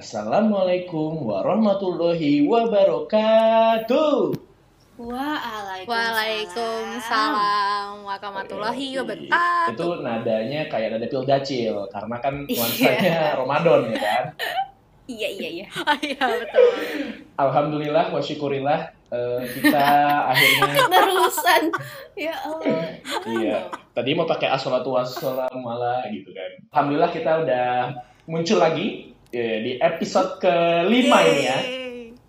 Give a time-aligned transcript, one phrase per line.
[0.00, 4.32] Assalamualaikum warahmatullahi wabarakatuh.
[4.96, 5.84] Waalaikumsalam.
[5.84, 9.76] Waalaikumsalam warahmatullahi wabarakatuh.
[9.76, 12.56] Itu nadanya kayak nada pil dacil karena kan Iya.
[12.56, 14.24] nuansanya Ramadan ya kan.
[15.04, 15.66] Iya iya iya.
[15.68, 16.64] Oh, iya betul.
[17.36, 18.80] Alhamdulillah wa syukurillah
[19.12, 19.84] eh, kita
[20.32, 21.62] akhirnya Terusan.
[22.16, 22.88] Ya Allah.
[23.36, 23.68] iya.
[23.92, 26.48] Tadi mau pakai assalatu wassalamu ala gitu kan.
[26.72, 27.92] Alhamdulillah kita udah
[28.24, 31.58] muncul lagi eh, di episode kelima ini ya.
[31.60, 31.78] Yeay.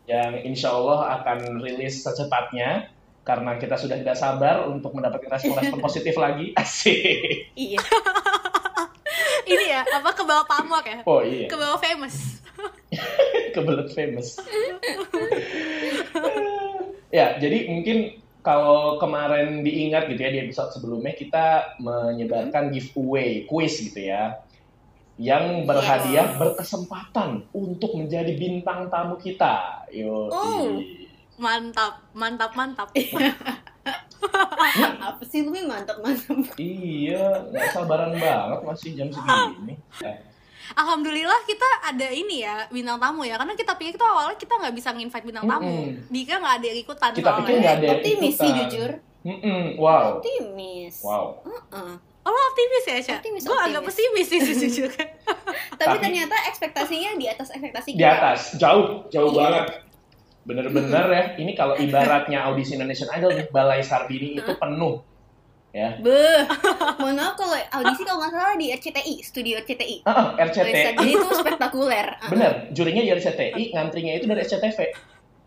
[0.10, 2.92] yang insya Allah akan rilis secepatnya
[3.22, 6.52] karena kita sudah tidak sabar untuk mendapatkan respon-respon positif lagi.
[6.58, 7.54] Asik.
[7.56, 7.80] Iya.
[9.52, 11.04] Ini ya, apa ke bawah pamor ya?
[11.04, 12.40] Oh iya, Ke bawah famous.
[13.56, 14.40] kebelet famous.
[17.12, 23.78] ya, jadi mungkin kalau kemarin diingat gitu ya di episode sebelumnya kita menyebarkan giveaway quiz
[23.82, 24.42] gitu ya
[25.16, 29.84] yang berhadiah berkesempatan untuk menjadi bintang tamu kita.
[29.90, 30.28] Yo.
[30.28, 30.80] Oh.
[31.36, 32.88] Mantap, mantap, mantap.
[35.02, 36.38] Apa sih lu mantap mantap.
[36.56, 39.74] Iya, nggak sabaran banget masih jam segini.
[40.00, 40.18] Eh,
[40.72, 44.72] Alhamdulillah kita ada ini ya bintang tamu ya karena kita pikir tuh awalnya kita nggak
[44.72, 45.68] bisa nginvite bintang tamu.
[45.68, 46.08] Mm-mm.
[46.08, 47.40] Dika nggak ada yang ikutan Kita soalnya.
[47.42, 48.60] pikir nggak ada yang Optimis sih ikutan.
[48.62, 48.92] jujur.
[49.22, 50.96] Mm-mm, Wow, Optimis.
[51.02, 51.26] wow.
[51.44, 51.92] Heeh.
[52.22, 53.16] Oh lo optimis ya Sya?
[53.18, 55.06] Optimis, Gue agak pesimis sih sejujurnya.
[55.80, 59.38] Tapi, Tapi- ternyata ekspektasinya di atas ekspektasi Di atas, jauh, jauh Iya.
[59.40, 59.66] banget.
[60.42, 65.02] Bener-bener ya, ini kalau ibaratnya audisi Indonesian Idol nih, Balai Sarbini itu penuh.
[65.72, 66.44] Ya, Beh,
[67.00, 70.04] mohon maaf kalau audisi kalau nggak salah di RCTI, studio RCTI.
[70.04, 72.08] ah, Bisa RCTI, jadi itu spektakuler.
[72.18, 72.28] Ah.
[72.28, 74.78] bener, jurinya dari RCTI, ngantrinya itu dari SCTV.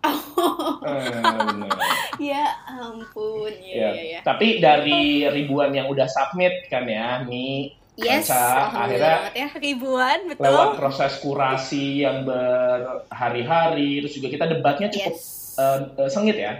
[0.05, 1.71] Eh, bener.
[2.15, 3.67] Ya ampun, Ya.
[3.67, 4.21] iya iya iya.
[4.23, 9.49] Tapi dari ribuan yang udah submit kan ya, nih Yes, akhirnya ya.
[9.55, 10.47] Ribuan, betul.
[10.47, 15.55] lewat proses kurasi yang berhari-hari, terus juga kita debatnya cukup Yes.
[15.55, 16.53] eh, eh, sengit ya.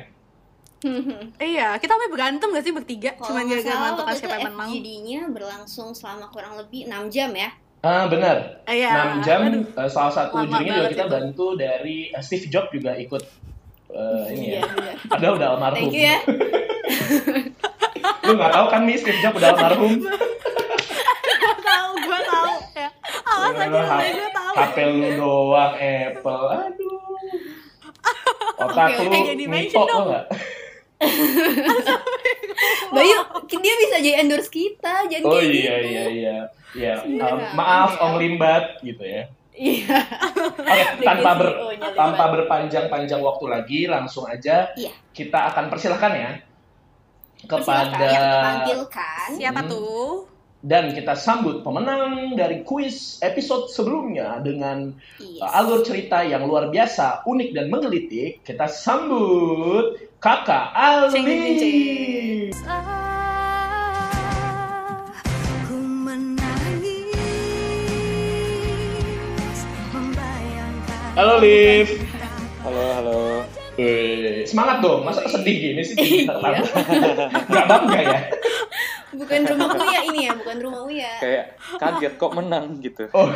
[1.41, 3.11] Iya, kita sampai berantem gak sih bertiga?
[3.17, 4.71] Kalau Cuma nggak gara-gara salah menentukan waktu itu siapa yang menang.
[4.71, 7.51] FGD-nya berlangsung selama kurang lebih 6 jam ya.
[7.85, 9.21] Ah benar, Iya.
[9.21, 9.39] 6 jam.
[9.45, 9.61] Aduh.
[9.77, 11.13] eh, salah satu Lama jurinya juga kita itu.
[11.13, 13.23] bantu dari eh, Steve Jobs juga ikut
[13.91, 14.63] eh, ini Iya, ya.
[14.67, 14.95] benar.
[15.13, 15.77] Padahal udah almarhum.
[15.79, 16.19] Thank you ya.
[18.25, 19.93] Lu nggak tahu kan nih Steve Jobs udah almarhum?
[19.95, 20.17] Gue
[21.69, 22.53] tahu, gue tahu.
[22.75, 22.89] Ya.
[23.23, 24.53] Awas aja, gue tahu.
[24.57, 26.45] HP lu doang Apple.
[26.49, 26.99] Aduh.
[28.65, 29.13] Otak Oke, lu
[29.75, 29.89] dong.
[29.91, 30.25] lo nggak?
[32.91, 33.19] Bayu,
[33.59, 35.89] dia bisa jadi endorse kita, jangan Oh iya gitu.
[35.91, 36.37] iya iya.
[36.75, 38.03] Ya, Sebenarnya um, maaf ya.
[38.03, 39.23] Om Limbat gitu ya.
[39.55, 39.99] Iya.
[40.59, 41.49] Oke, tanpa ber
[41.95, 44.91] tanpa berpanjang-panjang waktu lagi, langsung aja Iya.
[45.13, 46.31] kita akan persilahkan ya
[47.45, 49.29] Persilakan kepada yang dipanggilkan.
[49.37, 49.71] Siapa Hmm.
[49.71, 50.11] tuh?
[50.65, 55.45] Dan kita sambut pemenang dari kuis episode sebelumnya dengan Yes.
[55.45, 58.41] uh, alur cerita yang luar biasa, unik dan menggelitik.
[58.41, 60.73] Kita sambut Kakak
[61.13, 61.61] Cing, cing, Ali.
[61.61, 62.49] cing.
[71.15, 71.87] Halo Liv.
[72.65, 73.19] Halo, halo.
[73.75, 75.95] Wih, semangat dong, masa sedih gini sih?
[76.25, 76.63] Iya.
[77.53, 78.19] Gak bangga ya?
[79.15, 81.13] Bukan rumah Uya ini ya, bukan rumah Uya.
[81.19, 81.45] Kayak
[81.77, 83.05] kaget kok menang gitu.
[83.11, 83.27] Oh,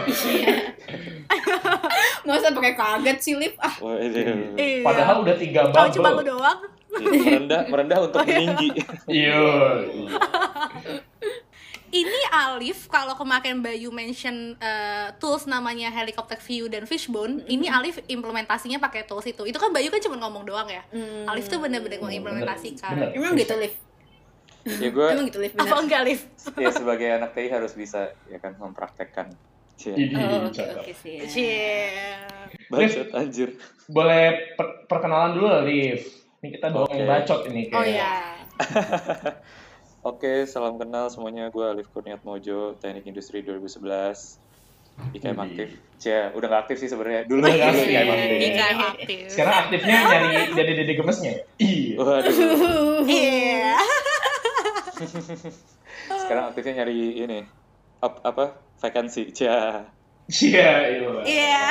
[2.24, 3.54] Masa pakai kaget sih, Lip?
[3.58, 4.54] Ah, Waduh.
[4.54, 4.82] Iya.
[4.82, 6.26] padahal udah tiga Kalau cuma lu bubble.
[6.30, 6.58] doang.
[6.90, 8.68] Iya, merendah, merendah untuk meninggi.
[9.06, 9.38] Iya.
[11.88, 17.96] Ini Alif, kalau kemarin Bayu mention eh, tools namanya Helicopter View dan Fishbone, ini Alif
[18.04, 19.42] implementasinya pakai tools itu.
[19.42, 20.82] Itu kan Bayu kan cuma ngomong doang ya.
[20.90, 21.24] hmm.
[21.24, 22.92] Alif tuh bener-bener mengimplementasikan.
[22.92, 23.08] Bener.
[23.14, 23.72] Emang gitu, Lip?
[24.70, 25.38] Ya gue Emang gitu?
[25.40, 25.78] Apa Benar.
[25.80, 26.20] enggak, Alif?
[26.54, 29.32] ya sebagai anak TI harus bisa ya kan mempraktekkan.
[29.74, 29.94] Cie.
[29.94, 31.22] Ini Oh, oke, oke sih.
[31.24, 31.88] Cie.
[32.66, 33.56] Bacot anjir.
[33.86, 36.02] Boleh per- perkenalan dulu lah, Liv.
[36.38, 36.94] Ini kita doang Oke.
[36.94, 37.74] yang bacot ini kayak.
[37.74, 38.10] Oh iya.
[40.04, 41.48] Oke, salam kenal semuanya.
[41.48, 44.38] Gue Alif Kurniat Mojo, Teknik Industri 2011.
[45.12, 45.68] IKM aktif.
[45.96, 47.22] Cie, udah gak aktif sih sebenarnya.
[47.24, 47.86] Dulu nggak aktif.
[47.86, 48.38] IKM aktif.
[48.40, 49.18] IKM aktif.
[49.28, 51.32] Sekarang aktifnya nyari dede-dede gemesnya.
[51.32, 51.42] ya?
[51.56, 51.94] Iya.
[51.96, 52.34] Waduh.
[53.04, 53.74] Iya.
[56.08, 57.40] Sekarang aktifnya nyari ini.
[57.98, 58.58] Up, apa?
[58.78, 59.30] Vakansi.
[59.36, 59.48] Cie.
[60.28, 61.08] Iya, iya.
[61.24, 61.62] Iya.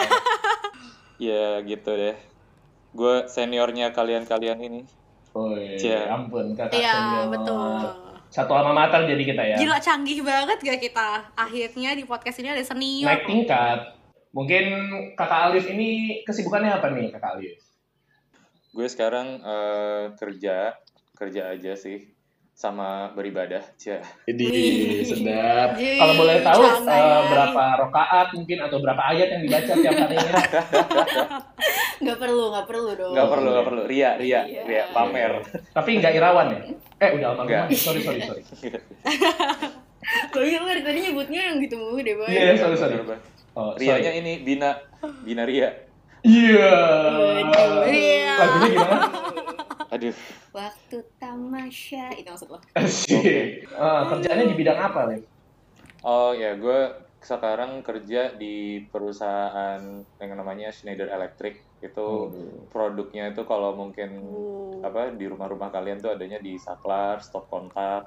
[1.18, 2.18] Ya gitu deh.
[2.92, 4.82] Gue seniornya kalian-kalian ini.
[5.32, 6.02] Oh iya, Cia.
[6.10, 7.26] ampun kakak Iya, senior.
[7.30, 7.78] betul.
[8.28, 9.56] Satu alma mater jadi kita ya.
[9.56, 11.10] Gila canggih banget gak kita?
[11.34, 13.06] Akhirnya di podcast ini ada senior.
[13.08, 13.80] Naik tingkat.
[14.34, 14.66] Mungkin
[15.14, 17.62] kakak Alif ini kesibukannya apa nih kakak Alif?
[18.74, 20.74] Gue sekarang eh, kerja,
[21.14, 22.17] kerja aja sih.
[22.58, 23.62] Sama beribadah.
[23.78, 24.02] Cia.
[24.26, 24.50] Jadi
[25.06, 25.78] sedap.
[25.78, 30.34] Kalau boleh tahu eh, berapa rokaat mungkin atau berapa ayat yang dibaca tiap harinya?
[32.02, 33.14] Nggak perlu, nggak perlu dong.
[33.14, 33.82] Nggak perlu, nggak perlu.
[33.90, 34.62] Ria, ria, Iya.
[34.70, 35.42] ria, pamer.
[35.74, 36.60] Tapi nggak irawan ya?
[37.02, 37.50] Eh udah almarhum.
[37.50, 37.78] Nggak.
[37.78, 38.42] Sorry sorry sorry.
[40.34, 42.30] Kalau dari tadi nyebutnya yang gitu mulu deh, Boy.
[42.30, 43.02] Iya, sorry sorry.
[43.02, 43.22] Bang.
[43.58, 44.22] Oh, Rianya sorry.
[44.22, 44.78] ini Bina,
[45.26, 45.70] Bina Ria.
[46.22, 46.74] Iya.
[47.86, 48.34] Iya.
[48.38, 49.06] Lagunya gimana?
[49.88, 50.16] Aduh,
[50.52, 52.60] Waktu tamasya itu maksud lo.
[52.76, 53.72] Asik.
[53.74, 55.24] Ah, kerjaannya di bidang apa, Lev?
[56.04, 56.80] Oh ya, gue
[57.18, 59.80] sekarang kerja di perusahaan
[60.20, 61.64] yang namanya Schneider Electric.
[61.80, 62.32] Itu
[62.68, 64.84] produknya itu kalau mungkin Oh.
[64.84, 68.06] apa di rumah-rumah kalian tuh adanya di saklar, stop kontak,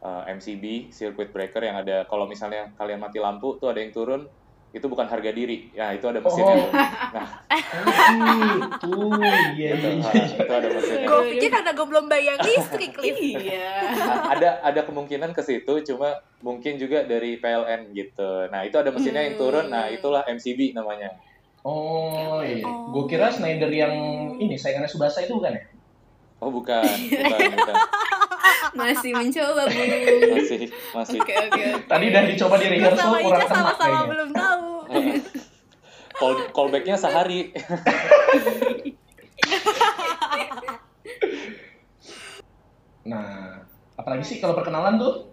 [0.00, 4.28] eh, MCB, circuit breaker yang ada kalau misalnya kalian mati lampu tuh ada yang turun
[4.72, 5.68] itu bukan harga diri.
[5.76, 6.56] Ya, itu ada mesinnya.
[6.56, 6.64] Oh.
[6.64, 6.72] tuh.
[7.12, 7.28] Nah,
[8.82, 9.20] Oh.
[9.52, 10.36] Iya, itu, iya, ah, iya.
[10.40, 11.06] itu ada mesinnya.
[11.06, 12.92] Gue pikir karena gue belum bayar listrik.
[13.04, 13.72] Iya.
[13.92, 18.48] Nah, ada ada kemungkinan ke situ cuma mungkin juga dari PLN gitu.
[18.48, 19.68] Nah, itu ada mesinnya yang turun.
[19.68, 21.12] Nah, itulah MCB namanya.
[21.62, 22.64] Oh, iya.
[22.66, 22.90] Oh.
[22.90, 23.94] Gue kira Snyder yang
[24.40, 25.62] ini saingannya Subasa itu bukan ya?
[26.42, 26.82] Oh, bukan.
[26.82, 27.76] Bukan, bukan.
[28.72, 29.80] Masih mencoba, Bu.
[30.32, 31.62] Masih masih Oke, oke.
[31.86, 34.10] Tadi udah dicoba di rehearsal sama kurang Ica kena sama-sama kayaknya.
[34.10, 34.68] belum tahu.
[36.20, 37.40] call callbacknya sehari.
[43.02, 43.58] Nah,
[43.98, 45.26] apalagi sih kalau perkenalan tuh?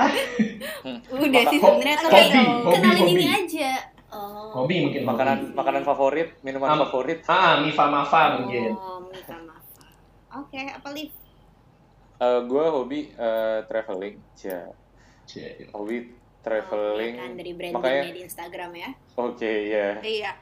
[1.12, 3.12] Udah sih sebenarnya hobi, tapi hobi, kenalin hobi.
[3.12, 3.70] ini aja.
[4.08, 4.64] Oh.
[4.64, 5.02] Hobi mungkin.
[5.04, 5.52] Makanan hobi.
[5.52, 7.20] makanan favorit, minuman Am- favorit.
[7.28, 8.72] Ah, Mifa Mafa mungkin.
[8.72, 9.64] Oh, maaf.
[10.40, 11.12] Oke, apa Liv?
[12.20, 14.68] Eh gue hobi eh, traveling, ya.
[15.24, 15.68] Cie.
[15.72, 17.14] Hobi Oh, traveling.
[17.16, 18.90] ya kan dari brandingnya Makanya, di Instagram ya.
[19.14, 19.88] oke ya.
[20.00, 20.32] Iya.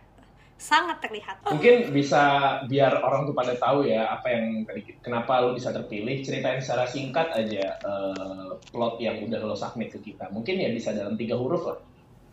[0.55, 1.43] Sangat terlihat.
[1.43, 2.23] Mungkin bisa
[2.67, 6.23] biar orang tuh pada tahu ya apa yang tadi kenapa lu bisa terpilih.
[6.23, 10.31] Ceritain secara singkat aja eh, plot yang udah lo submit ke kita.
[10.31, 11.79] Mungkin ya bisa dalam tiga huruf lah.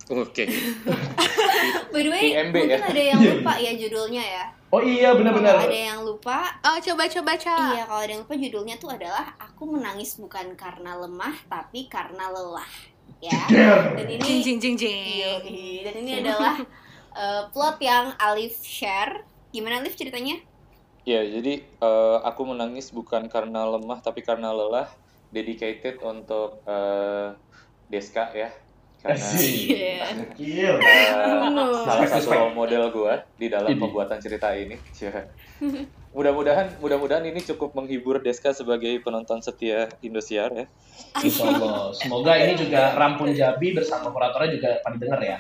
[0.06, 0.46] Oke.
[1.94, 2.80] By the way, IMB mungkin ya?
[2.86, 4.46] ada yang lupa ya judulnya ya.
[4.70, 5.66] Oh iya benar-benar.
[5.66, 7.56] Ada yang lupa, Oh, coba-coba, Ca.
[7.74, 12.28] iya kalau ada yang lupa judulnya tuh adalah aku menangis bukan karena lemah tapi karena
[12.28, 12.68] lelah.
[13.24, 13.40] Ya.
[13.96, 15.24] Dan Jing, ini jing, jing, jing.
[15.24, 15.88] Yoi.
[15.88, 16.60] dan ini adalah
[17.16, 19.24] eh, plot yang Alif share.
[19.56, 20.38] Gimana Alif ceritanya?
[21.08, 24.92] Ya, jadi eh, aku menangis bukan karena lemah tapi karena lelah.
[25.32, 27.32] Dedicated untuk eh,
[27.88, 28.52] Deska ya.
[29.06, 30.26] Karena
[31.56, 31.86] Oh.
[31.86, 33.78] salah satu model gue di dalam Ini.
[33.78, 34.76] pembuatan cerita ini.
[34.98, 35.30] Ya.
[36.16, 40.66] Mudah-mudahan mudah-mudahan ini cukup menghibur Deska sebagai penonton setia Indosiar ya.
[41.20, 41.92] Insya Allah.
[41.92, 45.38] Semoga ini juga Rampun Jabi bersama kuratornya juga pada denger ya.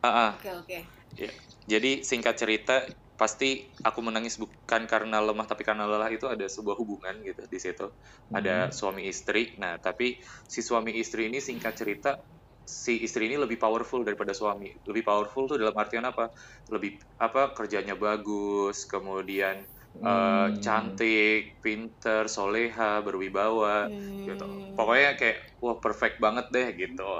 [0.00, 0.30] Ah, ah.
[0.40, 0.80] Oke
[1.12, 1.28] oke.
[1.68, 6.76] Jadi singkat cerita pasti aku menangis bukan karena lemah tapi karena lelah itu ada sebuah
[6.80, 7.92] hubungan gitu di situ.
[8.32, 9.52] Ada suami istri.
[9.60, 10.16] Nah, tapi
[10.48, 12.16] si suami istri ini singkat cerita
[12.66, 14.68] si istri ini lebih powerful daripada suami.
[14.84, 16.26] Lebih powerful tuh dalam artian apa?
[16.68, 19.62] Lebih apa kerjanya bagus, kemudian
[19.96, 20.60] eh, Hmm.
[20.60, 23.88] cantik, pinter, soleha, berwibawa
[24.28, 24.44] gitu.
[24.44, 24.76] Hmm.
[24.76, 27.10] Pokoknya kayak wah perfect banget deh gitu.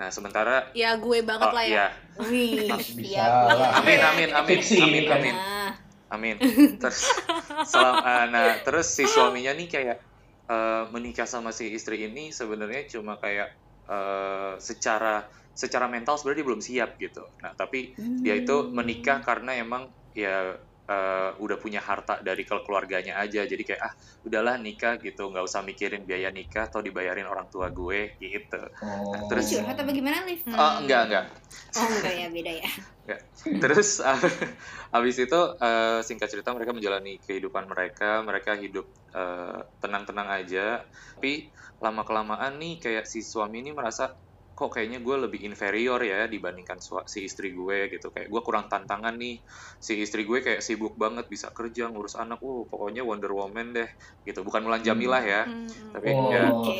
[0.00, 1.70] Nah, sementara Ya, gue banget oh, lah ya.
[1.70, 1.86] iya.
[2.18, 3.30] Wih, Bisa siap.
[3.54, 3.70] lah.
[3.78, 5.34] Amin amin amin amin amin.
[5.36, 5.70] Nah,
[6.10, 6.36] Amin.
[6.78, 7.10] Terus,
[7.66, 9.96] selam- ah, nah, terus si suaminya nih kayak
[10.50, 13.48] eh, menikah sama si istri ini sebenarnya cuma kayak
[13.88, 17.22] eh, secara secara mental sebenarnya dia belum siap gitu.
[17.42, 23.16] Nah, tapi dia itu menikah karena emang ya eh, udah punya harta dari kel- keluarganya
[23.20, 23.44] aja.
[23.44, 23.92] Jadi kayak ah
[24.24, 28.60] udahlah nikah gitu, nggak usah mikirin biaya nikah atau dibayarin orang tua gue gitu.
[28.84, 29.28] Oh.
[29.32, 30.40] Terus- curhat apa gimana Liv?
[30.44, 30.56] Hmm.
[30.56, 31.24] Oh enggak enggak.
[31.74, 32.68] Oh enggak ya, beda ya.
[33.44, 34.20] Terus uh,
[34.92, 40.84] habis itu uh, singkat cerita mereka menjalani kehidupan mereka, mereka hidup uh, tenang-tenang aja.
[41.16, 41.52] Tapi
[41.84, 44.16] lama kelamaan nih kayak si suami ini merasa
[44.54, 48.08] kok kayaknya gue lebih inferior ya dibandingkan si istri gue gitu.
[48.08, 49.42] Kayak gue kurang tantangan nih.
[49.76, 52.38] Si istri gue kayak sibuk banget bisa kerja ngurus anak.
[52.38, 53.90] Uh, pokoknya Wonder Woman deh
[54.22, 54.40] gitu.
[54.40, 55.42] Bukan Mulan Jamilah ya.
[55.44, 55.90] Hmm, hmm.
[55.92, 56.30] Tapi Oh.
[56.30, 56.70] ya bukan.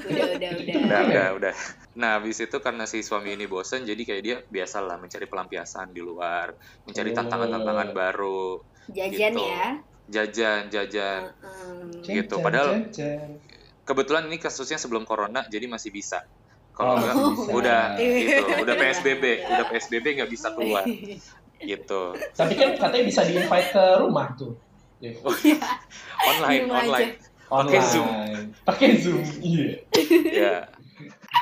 [0.00, 0.74] Udah udah udah.
[0.80, 1.52] udah udah udah.
[1.92, 6.00] Nah, habis itu karena si suami ini bosen, jadi kayak dia biasalah mencari pelampiasan di
[6.00, 6.54] luar,
[6.86, 7.16] mencari Oh.
[7.16, 9.42] tantangan-tantangan baru, Jajan Gitu.
[9.44, 9.68] ya.
[10.10, 11.22] jajan, jajan.
[11.30, 12.02] Heeh.
[12.02, 13.38] Gitu, padahal- cen.
[13.82, 16.22] Kebetulan ini kasusnya sebelum corona, jadi masih bisa.
[16.70, 17.50] Kalau Oh, enggak, bisa.
[17.52, 20.84] udah gitu, udah PSBB, udah PSBB nggak bisa keluar,
[21.70, 22.02] gitu.
[22.32, 24.54] Tapi kan katanya bisa di-invite ke rumah tuh.
[25.00, 25.16] Dev.
[25.24, 27.10] Online, Di rumah online,
[27.50, 27.72] Online.
[27.72, 28.08] Pakai Zoom.
[28.62, 29.20] Pakai Zoom.
[29.42, 29.68] Iya.
[30.30, 30.54] ya.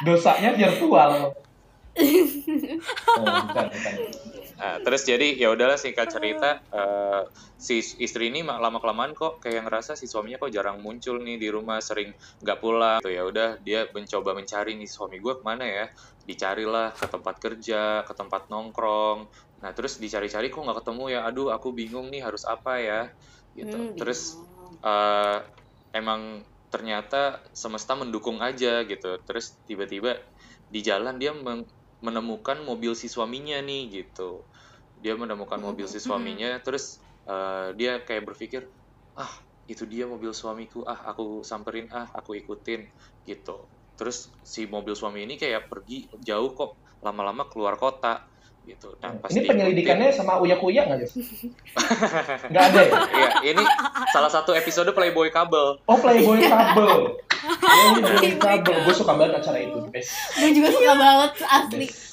[0.07, 1.13] Dosanya virtual.
[1.99, 3.95] Oh, bukan, bukan.
[4.59, 7.23] Nah, terus jadi ya udahlah singkat cerita eh,
[7.55, 11.47] si istri ini lama kelamaan kok kayak ngerasa si suaminya kok jarang muncul nih di
[11.47, 12.11] rumah sering
[12.43, 15.87] nggak pulang tuh ya udah dia mencoba mencari nih suami gue ke mana ya?
[16.27, 19.31] Dicarilah ke tempat kerja ke tempat nongkrong.
[19.63, 21.21] Nah terus dicari-cari kok nggak ketemu ya.
[21.31, 23.01] Aduh aku bingung nih harus apa ya?
[23.55, 23.79] Gitu.
[23.79, 24.43] Hmm, terus
[24.83, 25.39] eh,
[25.95, 29.23] emang ternyata semesta mendukung aja gitu.
[29.27, 30.19] Terus tiba-tiba
[30.69, 31.67] di jalan dia men-
[31.99, 34.43] menemukan mobil si suaminya nih gitu
[34.99, 38.67] dia menemukan mobil si suaminya terus eh, dia kayak berpikir
[39.19, 39.31] ah
[39.69, 42.89] itu dia mobil suamiku ah aku samperin ah aku ikutin
[43.27, 43.67] gitu
[43.99, 48.25] terus si mobil suami ini kayak pergi jauh kok lama-lama keluar kota
[48.69, 51.09] gitu nah pas Ini penyelidikannya sama Uya Kuya nggak?
[52.53, 52.99] Nggak ada ya?
[53.09, 53.65] Iya, ini
[54.13, 55.81] salah satu episode Playboy Kabel.
[55.89, 57.17] Oh, Playboy Kabel.
[57.63, 58.77] Oh, ini Kabel.
[58.87, 59.79] Gue suka banget acara itu.
[59.91, 60.11] Best.
[60.39, 61.87] Gue juga suka banget asli.
[61.87, 62.08] Best.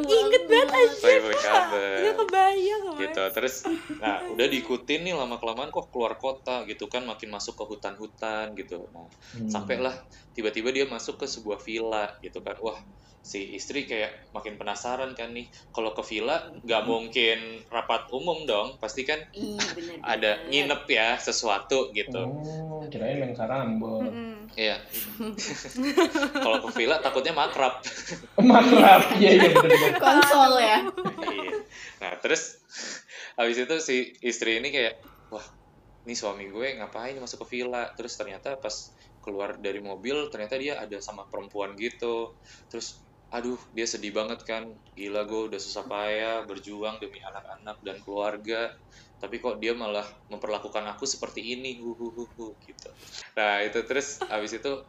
[0.00, 0.96] Inget banget aja.
[0.98, 1.82] Playboy Kabel.
[2.02, 2.98] Gak kebayang kebayang.
[3.00, 3.54] gitu terus
[3.96, 8.52] nah udah diikutin nih lama kelamaan kok keluar kota gitu kan makin masuk ke hutan-hutan
[8.54, 9.46] gitu nah Hmm.
[9.46, 9.94] sampailah
[10.30, 12.76] tiba-tiba dia masuk ke sebuah villa gitu kan wah
[13.20, 18.76] si istri kayak makin penasaran kan nih kalau ke villa nggak mungkin rapat umum dong
[18.76, 22.20] pasti kan Ih, bener ada nginep ya sesuatu gitu
[22.70, 24.08] Oh, kirain main karambol.
[24.50, 24.80] Iya
[26.42, 27.84] kalau ke villa takutnya makrab
[28.36, 29.00] Makrab.
[29.14, 29.50] Iya, iya.
[30.02, 30.78] Konsol ya.
[31.26, 31.56] Iya.
[32.00, 32.58] Nah terus
[33.36, 35.00] habis itu si istri ini kayak
[35.32, 35.44] wah
[36.08, 37.92] ini suami gue ngapain masuk ke villa?
[37.94, 38.72] Terus ternyata pas
[39.20, 42.34] keluar dari mobil ternyata dia ada sama perempuan gitu.
[42.72, 44.66] Terus aduh dia sedih banget kan.
[44.96, 48.72] Gila gue udah susah payah berjuang demi anak-anak dan keluarga.
[49.20, 51.76] Tapi kok dia malah memperlakukan aku seperti ini?
[51.76, 52.88] Hu hu hu hu, gitu.
[53.36, 54.80] Nah itu terus habis itu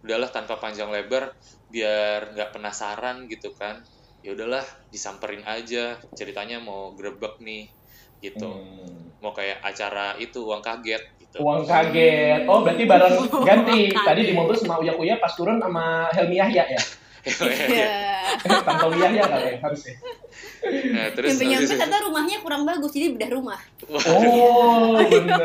[0.00, 1.28] udahlah tanpa panjang lebar
[1.68, 3.84] biar nggak penasaran gitu kan
[4.20, 7.72] ya udahlah disamperin aja ceritanya mau grebek nih
[8.20, 9.16] gitu Hmm.
[9.24, 12.44] mau kayak acara itu uang kaget gitu Uang kaget.
[12.44, 13.16] Oh, berarti bareng
[13.48, 13.88] ganti.
[13.94, 16.80] Tadi di mobil sama Uya Kuya pas turun sama Helmi Yahya ya?
[17.20, 17.92] Iya.
[18.40, 19.94] Tantowi Yahya kali ya, harusnya.
[20.90, 23.60] nah, terus Nyampe nyampe kata rumahnya kurang bagus jadi bedah rumah.
[23.84, 25.40] Oh, bener.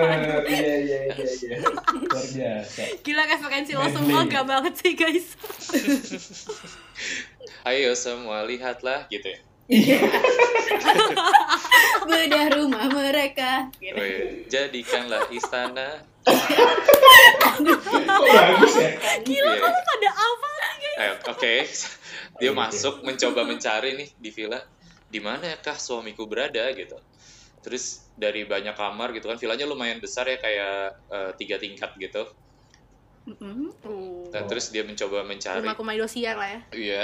[0.45, 1.57] Iya, iya, iya, iya.
[1.99, 2.81] Luar biasa.
[3.01, 5.35] Gila referensi lo semua gak banget sih guys.
[7.65, 9.39] ayo semua lihatlah gitu ya
[12.05, 13.67] Bedah rumah mereka.
[13.75, 13.97] Gitu.
[13.97, 16.05] Weh, jadikanlah istana
[17.65, 18.89] Kok bagus ya?
[19.21, 19.59] Gila Iya.
[19.59, 20.49] kamu pada apa?
[20.95, 21.67] Eh, Oke,
[22.39, 24.63] dia masuk mencoba mencari nih di villa
[25.05, 26.95] di mana ya kah suamiku berada gitu.
[27.59, 32.23] Terus dari banyak kamar gitu kan, villanya lumayan besar ya kayak eh, tiga tingkat gitu.
[33.25, 34.29] Oh.
[34.29, 36.59] terus dia mencoba mencari, Rumah kumai dosiar lah ya.
[36.77, 37.03] iya.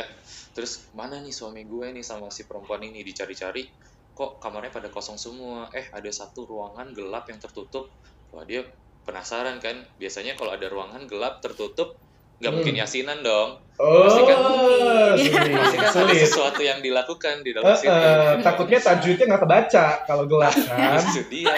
[0.54, 3.66] Terus mana nih suami gue nih sama si perempuan ini dicari-cari,
[4.14, 5.66] kok kamarnya pada kosong semua.
[5.74, 7.90] Eh ada satu ruangan gelap yang tertutup.
[8.30, 8.62] Wah dia
[9.02, 9.82] penasaran kan.
[9.98, 11.98] Biasanya kalau ada ruangan gelap tertutup,
[12.42, 12.58] nggak Hmm.
[12.58, 13.62] mungkin yasinan dong.
[13.78, 15.50] Oh, Pasti kan- sulit.
[15.58, 17.90] Pasti kan ada sesuatu yang dilakukan di dalam situ.
[17.90, 21.02] eh, takutnya tajwidnya nggak kebaca kalau gelap kan?
[21.02, 21.54] Itu dia.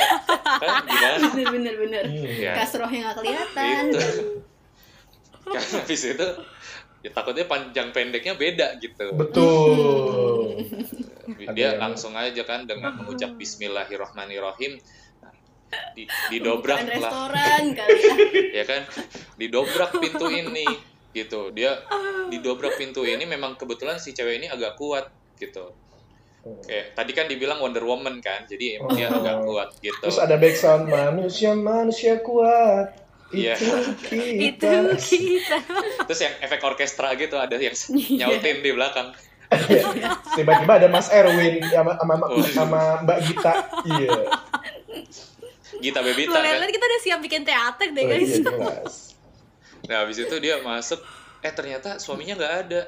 [0.53, 1.25] Kan gimana?
[1.29, 2.03] Bener bener bener.
[2.33, 2.53] Ya.
[2.55, 3.83] Kasrohnya nggak kelihatan.
[3.89, 3.99] Itu.
[5.43, 6.27] Kan habis itu
[6.99, 9.05] ya takutnya panjang pendeknya beda gitu.
[9.13, 10.63] Betul.
[11.55, 14.79] Dia langsung aja kan dengan mengucap Bismillahirrahmanirrahim
[15.91, 18.13] di, didobrak Bukan lah restoran kali ya.
[18.53, 18.81] ya kan
[19.35, 20.65] didobrak pintu ini
[21.11, 21.77] gitu dia
[22.27, 25.69] didobrak pintu ini memang kebetulan si cewek ini agak kuat gitu
[26.61, 29.17] kayak tadi kan dibilang Wonder Woman kan jadi emang dia Oh.
[29.17, 32.99] agak kuat gitu Terus ada background manusia manusia kuat.
[33.29, 33.55] Iya.
[33.55, 33.73] Itu
[34.51, 34.99] Itu kita.
[34.99, 35.57] kita.
[36.03, 38.27] terus yang efek orkestra gitu ada yang Iya.
[38.27, 39.09] nyautin di belakang
[39.49, 39.85] Iya.
[40.33, 42.41] Tiba-tiba ada Mas Erwin sama, sama, Oh.
[42.43, 43.53] sama Mbak Gita.
[43.85, 44.11] Iya.
[45.83, 48.23] Gita Bebita Gue kan kita udah siap bikin teater deh Oh, guys.
[48.29, 48.95] iya jelas.
[49.91, 51.03] nah habis itu dia masuk
[51.39, 52.81] eh ternyata suaminya nggak ada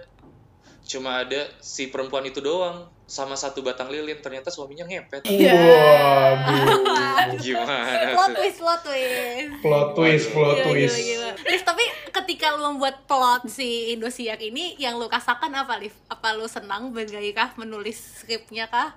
[0.81, 5.51] cuma ada si perempuan itu doang sama satu batang lilin ternyata suaminya ngepet Iya.
[5.51, 7.35] Waduh.
[7.35, 9.51] gimana Plot tuh twist, plot twist.
[9.59, 10.95] Plot twist, plot Gila, twist.
[10.95, 11.29] gila, gila.
[11.43, 15.93] Liv, tapi ketika lu membuat plot si Indosiar ini, yang lu rasakan apa, Liv?
[16.07, 18.93] Apa lu senang bergairah menulis skripnya kah?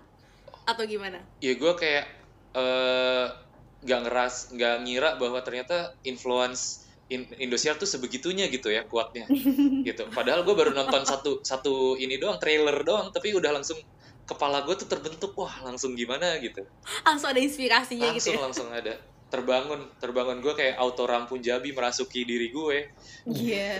[0.65, 1.19] Atau gimana?
[1.41, 2.05] ya gue kayak
[2.53, 3.27] eh,
[3.83, 9.31] nggak ngeras nggak ngira bahwa ternyata influence in, Indosiar tuh sebegitunya gitu ya kuatnya
[9.89, 13.79] gitu padahal gue baru nonton satu satu ini doang trailer doang tapi udah langsung
[14.29, 16.61] kepala gue tuh terbentuk wah langsung gimana gitu
[17.07, 18.45] Langsung ada inspirasinya langsung gitu ya?
[18.45, 18.95] langsung ada
[19.29, 22.93] terbangun terbangun gue kayak auto rampun jabi merasuki diri gue
[23.29, 23.77] Iya.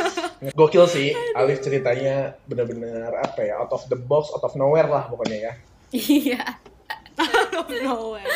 [0.56, 5.04] Gokil sih, Alif ceritanya benar-benar apa ya, out of the box, out of nowhere lah
[5.04, 5.52] pokoknya ya.
[5.92, 6.42] Iya.
[7.86, 8.26] no way.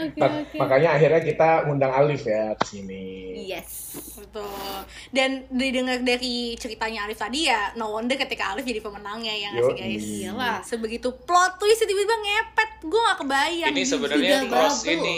[0.00, 0.56] Oke Mak- oke.
[0.56, 3.04] Makanya akhirnya kita ngundang Alif ya ke sini.
[3.46, 3.96] Yes.
[4.16, 4.84] Betul.
[5.10, 9.64] Dan didengar dari ceritanya Alif tadi ya, no wonder ketika Alif jadi pemenangnya ya nggak
[9.64, 9.80] sih Yoi.
[9.80, 10.06] guys?
[10.06, 10.58] Iyalah.
[10.62, 13.72] Sebegitu plot twist tiba-tiba ngepet, gue gak kebayang.
[13.72, 15.16] Ini sebenarnya cross ini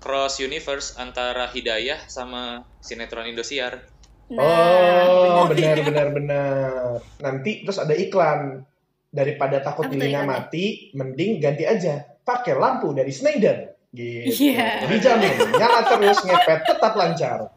[0.00, 3.84] cross universe antara Hidayah sama sinetron Indosiar.
[4.30, 5.82] oh, bener.
[5.82, 6.72] benar benar benar.
[7.20, 8.64] Nanti terus ada iklan.
[9.10, 10.22] Daripada takut iklannya?
[10.22, 12.09] mati, mending ganti aja.
[12.24, 13.76] Pakai lampu dari Schneider.
[13.90, 14.54] Gitu.
[14.54, 14.86] Iya.
[14.86, 17.38] Dijamin nyala terus ngepet tetap lancar.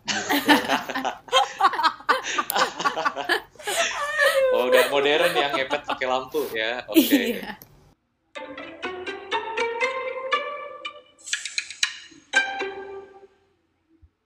[4.54, 6.86] Oh, udah modern yang ngepet pakai lampu ya.
[6.86, 7.02] Oke.
[7.02, 7.58] Iya.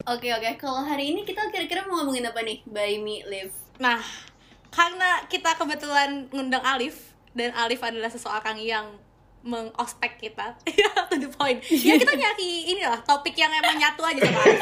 [0.07, 0.51] Oke oke.
[0.59, 2.59] Kalau hari ini kita kira-kira mau ngomongin apa nih?
[2.67, 3.55] Buy me live.
[3.79, 4.03] Nah,
[4.71, 8.99] karena kita kebetulan ngundang Alif dan Alif adalah seseorang yang
[9.39, 11.61] mengospek kita, ya to the point.
[11.63, 14.61] Ya kita nyari inilah topik yang emang nyatu aja sama Alif.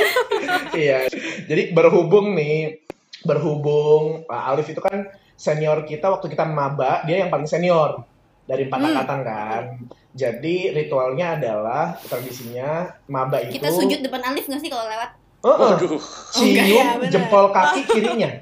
[0.73, 0.99] iya.
[1.43, 2.79] Jadi berhubung nih,
[3.21, 8.03] berhubung Pak Alif itu kan senior kita waktu kita maba, dia yang paling senior
[8.43, 8.87] dari empat Hmm.
[8.89, 9.63] angkatan kan.
[10.11, 15.11] Jadi ritualnya adalah tradisinya maba itu Kita sujud depan Alif nggak sih kalau lewat?
[15.41, 16.01] Heeh, Waduh.
[16.31, 17.11] cium ya, bener.
[17.11, 18.29] jempol kaki kirinya.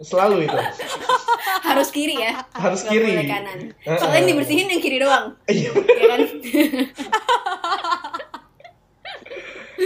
[0.00, 0.58] Selalu itu.
[1.68, 2.40] Harus kiri ya.
[2.52, 3.10] Harus Nggak kiri.
[3.10, 3.58] boleh kanan.
[3.84, 5.24] Soalnya yang dibersihin yang kiri doang.
[5.46, 5.70] Iya.
[5.72, 6.20] Ya kan?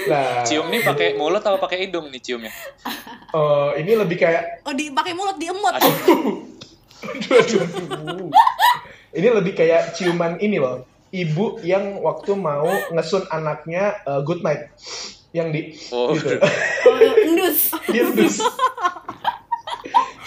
[0.00, 2.52] Nah, Cium nih pakai mulut atau pakai hidung nih ciumnya?
[3.30, 5.74] eh, ini lebih kayak Oh, dipakai mulut diemut.
[5.74, 6.46] Aduh.
[7.26, 8.30] Aduh, aduh.
[9.10, 10.86] Ini lebih kayak ciuman ini loh.
[11.10, 14.70] Ibu yang waktu mau ngesun anaknya eh, good night.
[15.30, 16.38] Yang di Oh, gitu.
[16.38, 17.74] Oh, endus.
[17.86, 18.38] Dia terus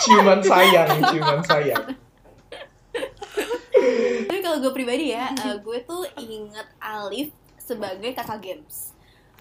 [0.03, 1.85] ciuman sayang, ciuman sayang.
[4.23, 8.91] Tapi kalau gue pribadi ya, eh, gue tuh inget Alif sebagai kakak games.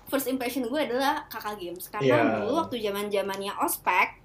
[0.04, 2.32] First impression gue adalah kakak games karena Iya.
[2.38, 4.18] dulu waktu zaman zamannya ospek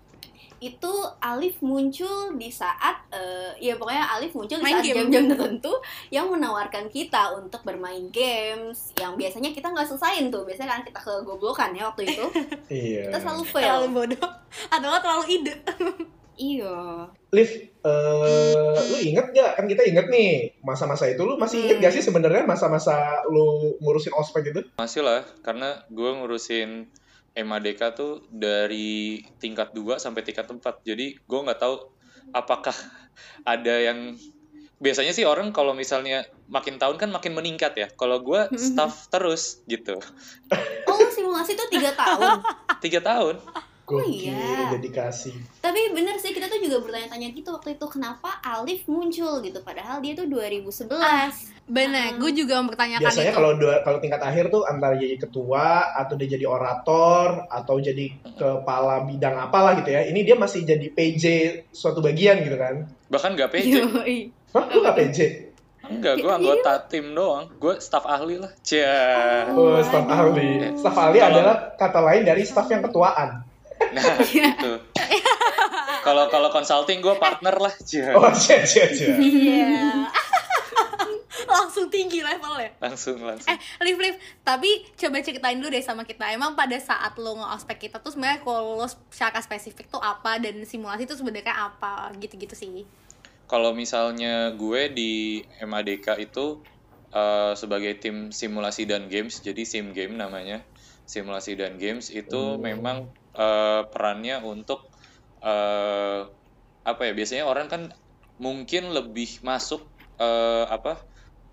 [0.57, 0.89] itu
[1.21, 5.69] Alif muncul di saat eh, ya pokoknya Alif muncul di Main saat jam-jam tertentu
[6.09, 10.97] yang menawarkan kita untuk bermain games yang biasanya kita nggak selesain tuh biasanya kan kita
[10.97, 12.25] kegoblokan ya waktu itu
[12.73, 13.01] Iya.
[13.07, 14.29] kita selalu fail Terlalu bodoh.
[14.67, 15.53] Atau terlalu ide.
[16.39, 17.49] iya Liv,
[17.83, 19.59] eh, lu inget gak?
[19.59, 21.19] Kan kita inget nih masa-masa itu.
[21.27, 24.61] Lu masih inget gak sih sebenarnya masa-masa lu ngurusin ospek itu?
[24.79, 26.87] Masih lah, karena gue ngurusin
[27.35, 30.63] MADK tuh dari tingkat 2 sampai tingkat 4.
[30.87, 31.75] Jadi gue nggak tahu
[32.31, 32.73] apakah
[33.43, 34.15] ada yang
[34.77, 37.87] biasanya sih orang kalau misalnya makin tahun kan makin meningkat ya.
[37.93, 39.99] Kalau gue staff terus gitu.
[40.89, 42.41] oh simulasi tuh tiga tahun
[42.81, 43.41] Tiga tahun.
[43.87, 44.67] Oh, Gokil, iya.
[44.69, 45.31] dedikasi.
[45.57, 50.03] Tapi bener sih kita tuh juga bertanya-tanya gitu waktu itu kenapa Alif muncul gitu padahal
[50.03, 50.91] dia tuh 2011.
[51.65, 53.37] Bener, gue juga mempertanyakan Biasanya itu.
[53.37, 58.05] kalau dua- kalau tingkat akhir tuh antara jadi ketua atau dia jadi orator atau jadi
[58.33, 60.03] kepala bidang apalah gitu ya.
[60.03, 61.23] Ini dia masih jadi PJ
[61.69, 62.91] suatu bagian gitu kan.
[63.07, 63.71] Bahkan nggak PJ.
[63.77, 64.19] Yoi.
[64.49, 65.17] Hah, lu gak PJ?
[65.85, 66.35] Enggak, gue Iya.
[66.37, 67.47] anggota tim doang.
[67.57, 68.51] Gue staff ahli lah.
[68.59, 69.47] Cia.
[69.49, 70.35] Oh, staf Waduh.
[70.35, 70.75] ahli.
[70.75, 73.46] Staf ahli Kalau- adalah kata lain dari staf yang ketuaan.
[73.93, 74.71] Nah, gitu.
[76.03, 77.73] Kalau kalau consulting gue partner lah.
[77.79, 78.15] Cia.
[78.15, 79.15] Oh, cia, cia, cia.
[79.15, 80.07] Iya.
[81.47, 82.75] Langsung tinggi levelnya.
[82.81, 83.47] Langsung langsung.
[83.47, 86.27] Eh, Liv, Liv, tapi coba ceritain dulu deh sama kita.
[86.33, 90.59] Emang pada saat lo nge-ospek kita tuh sebenarnya kalau lo secara spesifik tuh apa dan
[90.67, 92.83] simulasi tuh sebenarnya apa gitu-gitu sih.
[93.47, 95.13] Kalau misalnya gue di
[95.63, 96.59] MADK itu
[97.15, 100.67] eh, sebagai tim simulasi dan games, jadi sim game namanya,
[101.07, 102.59] simulasi dan games itu Oh.
[102.59, 103.07] memang
[103.37, 104.81] eh, perannya untuk
[105.43, 106.21] eh,
[106.87, 107.13] apa ya?
[107.17, 107.81] Biasanya orang kan
[108.41, 109.81] mungkin lebih masuk
[110.21, 111.01] eh, apa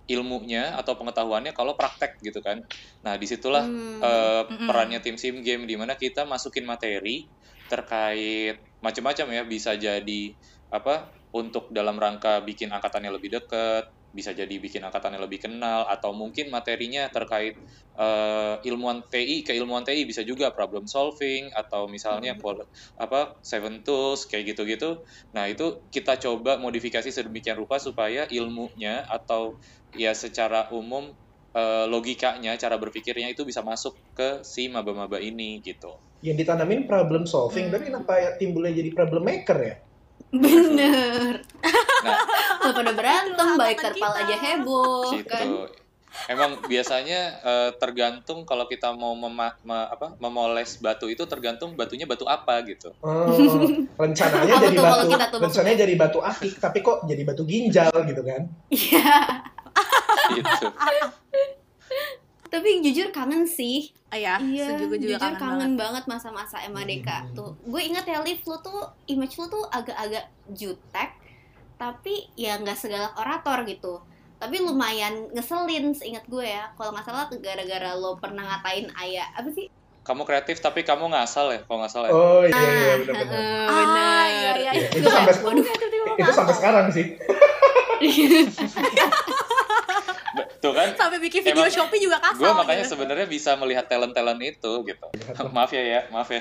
[0.04, 2.60] ilmunya atau pengetahuannya kalau praktek gitu kan.
[3.04, 4.04] Nah di situlah Hmm.
[4.50, 4.68] Mm-mm.
[4.68, 7.32] perannya tim sim game di mana kita masukin materi
[7.70, 10.22] terkait macam-macam ya bisa jadi
[10.68, 16.14] apa untuk dalam rangka bikin angkatannya lebih dekat bisa jadi bikin angkatannya lebih kenal atau
[16.14, 17.58] mungkin materinya terkait
[17.98, 22.62] eh, ilmuwan TI keilmuan TI bisa juga problem solving atau misalnya pol-
[22.94, 25.02] apa seven tools kayak gitu-gitu
[25.34, 29.58] nah itu kita coba modifikasi sedemikian rupa supaya ilmunya atau
[29.92, 31.10] ya secara umum
[31.52, 35.90] eh, logikanya cara berpikirnya itu bisa masuk ke si maba-maba ini gitu
[36.24, 37.74] Yang ditanamin problem solving, Hmm.
[37.76, 39.76] tapi kenapa ya timbulnya jadi problem maker ya?
[40.32, 41.44] Bener.
[42.00, 42.16] nah
[42.64, 44.22] Udah pada berantem, baik terpal kita.
[44.22, 45.48] aja heboh gitu kan.
[46.24, 52.04] emang biasanya eh, tergantung kalau kita mau mema- me- apa memoles batu itu tergantung batunya
[52.04, 53.26] batu apa gitu Oh,
[53.96, 58.46] rencananya jadi batu, rencananya jadi batu akik, tapi kok jadi batu ginjal gitu kan?
[58.70, 59.10] Iya.
[60.32, 60.66] gitu.
[62.46, 63.90] Tapi jujur kangen sih.
[64.06, 65.74] Ah, ya, Iya, juga jujur kangen, kangen, banget.
[65.74, 67.34] banget masa-masa MADK Hmm.
[67.34, 67.50] tuh.
[67.60, 71.10] Gue inget ya Liv, lo tuh image lo tuh agak-agak jutek,
[71.84, 74.00] tapi ya nggak segalak orator gitu.
[74.40, 76.72] Tapi lumayan ngeselin seingat gue ya.
[76.76, 79.68] Kalau nggak salah gara-gara lo pernah ngatain ayah apa sih?
[80.00, 82.08] Kamu kreatif tapi kamu ngasal ya, kalau nggak salah.
[82.08, 82.16] ya?
[82.16, 83.40] Oh iya iya benar-benar.
[83.40, 84.24] Heeh, Ah, bener.
[84.32, 84.88] iya, iya, iya.
[84.92, 85.64] Itu sampai Waduh.
[86.16, 87.06] itu sampai sekarang sih.
[90.64, 92.40] Tuh kan, Sampai bikin video Emang Shopee juga kasar.
[92.40, 92.96] gue makanya gitu.
[92.96, 95.06] sebenarnya bisa melihat talent-talent itu gitu.
[95.52, 96.40] maaf ya ya, maaf ya.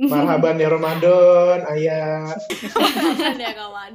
[0.00, 2.32] Marhaban ya Ramadan, ayah.
[3.36, 3.92] ya kawan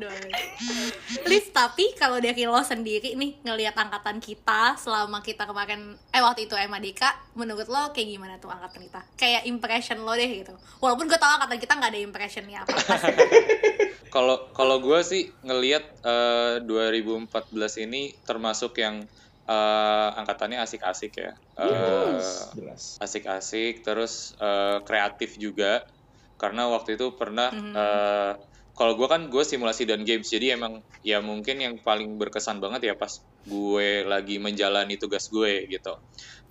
[1.26, 6.46] Liz, tapi kalau dari lo sendiri nih ngelihat angkatan kita selama kita kemarin eh waktu
[6.46, 9.02] itu MADK, menurut lo kayak gimana tuh angkatan kita?
[9.18, 10.54] Kayak impression lo deh gitu.
[10.86, 12.78] Walaupun gue tau angkatan kita nggak ada impressionnya apa.
[14.16, 19.04] Kalau kalau gue sih ngelihat eh, 2014 ini termasuk yang
[19.46, 21.32] eh, angkatannya asik-asik ya.
[21.62, 22.26] Eh, Jelas,
[22.58, 22.82] jelas.
[23.02, 25.82] asik-asik terus eh, kreatif juga
[26.42, 27.76] karena waktu itu pernah Mhm.
[27.76, 28.34] eh,
[28.76, 32.92] kalau gue kan gue simulasi dan games jadi emang ya mungkin yang paling berkesan banget
[32.92, 33.12] ya pas
[33.48, 35.94] gue lagi menjalani tugas gue gitu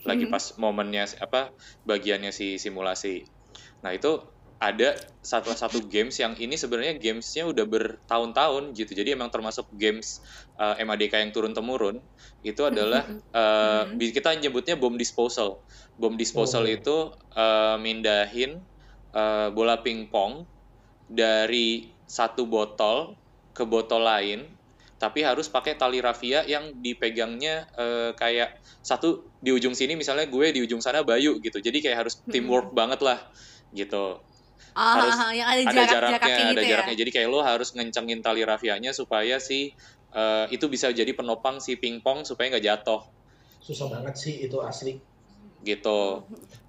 [0.09, 0.33] lagi Mhm.
[0.33, 1.53] pas momennya apa
[1.85, 3.21] bagiannya si simulasi
[3.85, 4.13] nah itu
[4.63, 8.93] ada satu satu games yang ini sebenarnya gamesnya udah bertahun-tahun gitu.
[8.97, 10.21] Jadi emang termasuk games
[10.61, 12.01] eh, MADK yang turun temurun
[12.45, 13.05] itu adalah
[13.99, 15.63] bi- kita nyebutnya bom disposal.
[15.99, 16.71] Bom disposal Oh.
[16.71, 16.97] itu
[17.37, 18.63] eh, mindahin
[19.15, 20.47] eh, bola pingpong
[21.05, 23.17] dari satu botol
[23.55, 24.57] ke botol lain
[24.99, 30.47] tapi harus pakai tali rafia yang dipegangnya eh, kayak satu di ujung sini misalnya gue
[30.55, 31.61] di ujung sana Bayu gitu.
[31.61, 33.21] Jadi kayak harus teamwork banget lah
[33.75, 34.23] gitu
[34.73, 36.95] Ah, Harus ah, yang ada ada jarak jaraknya, jaraknya ada gitu jaraknya.
[36.95, 37.01] ya.
[37.05, 39.71] Jadi kayak lo harus ngencengin tali rafianya supaya si
[40.17, 43.01] eh, itu bisa jadi penopang si pingpong supaya nggak jatuh
[43.65, 44.93] Susah banget sih itu asli.
[45.65, 46.25] gitu.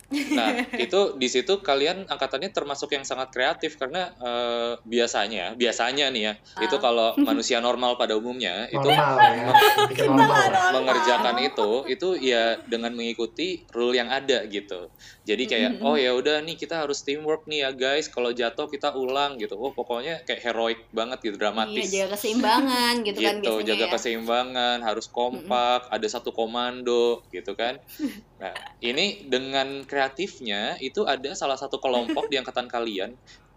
[0.08, 6.24] Nah itu di situ kalian angkatannya termasuk yang sangat kreatif karena eh, biasanya biasanya nih
[6.24, 6.82] ya itu Ah.
[6.84, 9.48] kalau manusia normal pada umumnya itu Normal ya.
[9.88, 10.72] Bikin normal.
[10.74, 14.90] mengerjakan itu itu ya dengan mengikuti rule yang ada gitu.
[15.24, 15.82] Jadi kayak Mhm.
[15.82, 18.06] oh ya udah nih kita harus teamwork nih ya guys.
[18.08, 19.56] Kalau jatuh kita ulang gitu.
[19.56, 21.82] Oh pokoknya kayak heroik banget gitu, dramatis.
[21.84, 23.92] Iya, jaga keseimbangan gitu, kan gitu, biasanya jaga ya.
[23.92, 27.82] keseimbangan, harus kompak, ada satu komando gitu kan.
[28.36, 28.52] Nah,
[28.84, 33.16] ini dengan kreatifnya itu ada salah satu kelompok di angkatan kalian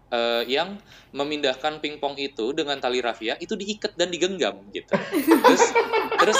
[0.09, 0.79] eh, yang
[1.11, 4.95] memindahkan pingpong itu dengan tali rafia itu diikat dan digenggam gitu.
[5.19, 5.63] Terus
[6.19, 6.39] terus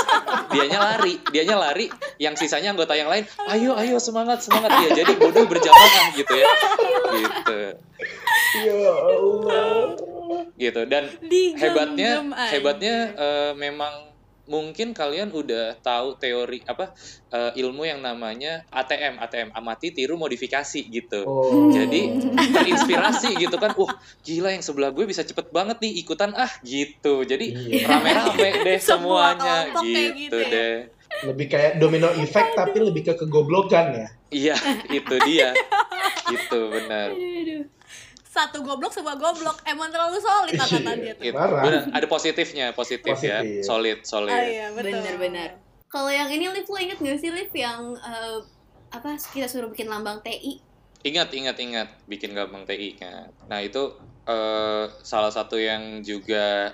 [0.55, 5.03] dianya lari, dianya lari, yang sisanya anggota yang lain, ayo ayo semangat semangat ya.
[5.03, 6.47] Jadi bodoh berjamaah gitu ya.
[7.09, 7.59] Gitu.
[8.63, 9.93] Ya Allah.
[10.55, 12.49] Gitu dan Digenggam hebatnya aja.
[12.55, 14.08] hebatnya eh, memang
[14.49, 16.89] mungkin kalian udah tahu teori apa
[17.29, 21.69] eh, ilmu yang namanya ATM ATM amati tiru modifikasi gitu Oh.
[21.69, 22.09] jadi
[22.49, 27.21] terinspirasi gitu kan wah gila yang sebelah gue bisa cepet banget nih ikutan ah gitu
[27.21, 27.85] jadi Iya.
[27.87, 29.85] rame-rame deh Semua semuanya kayak
[30.17, 30.49] gitu, gitu ya.
[30.49, 30.75] deh
[31.21, 34.07] lebih kayak domino effect tapi lebih ke kegoblokan ya.
[34.29, 34.55] iya
[34.89, 35.53] itu dia
[36.27, 37.13] gitu benar
[38.29, 39.57] Satu goblok semua goblok.
[39.65, 40.61] Emang terlalu solid Iya.
[40.61, 41.23] angkatannya tuh.
[41.25, 41.33] Gitu.
[41.33, 41.63] Parah.
[41.65, 43.65] Benar, ada positifnya positif, ya Positif.
[43.65, 45.01] solid solid Ah, iya, betul.
[45.01, 45.57] Bener-bener.
[45.89, 48.37] Kalau yang ini Liv, lo inget gak sih Liv yang eh,
[48.93, 50.61] apa kita suruh bikin lambang TI?
[51.01, 53.33] Ingat, ingat, ingat, bikin gampang TI kan.
[53.49, 53.97] Nah itu
[54.29, 56.69] eh, salah satu yang juga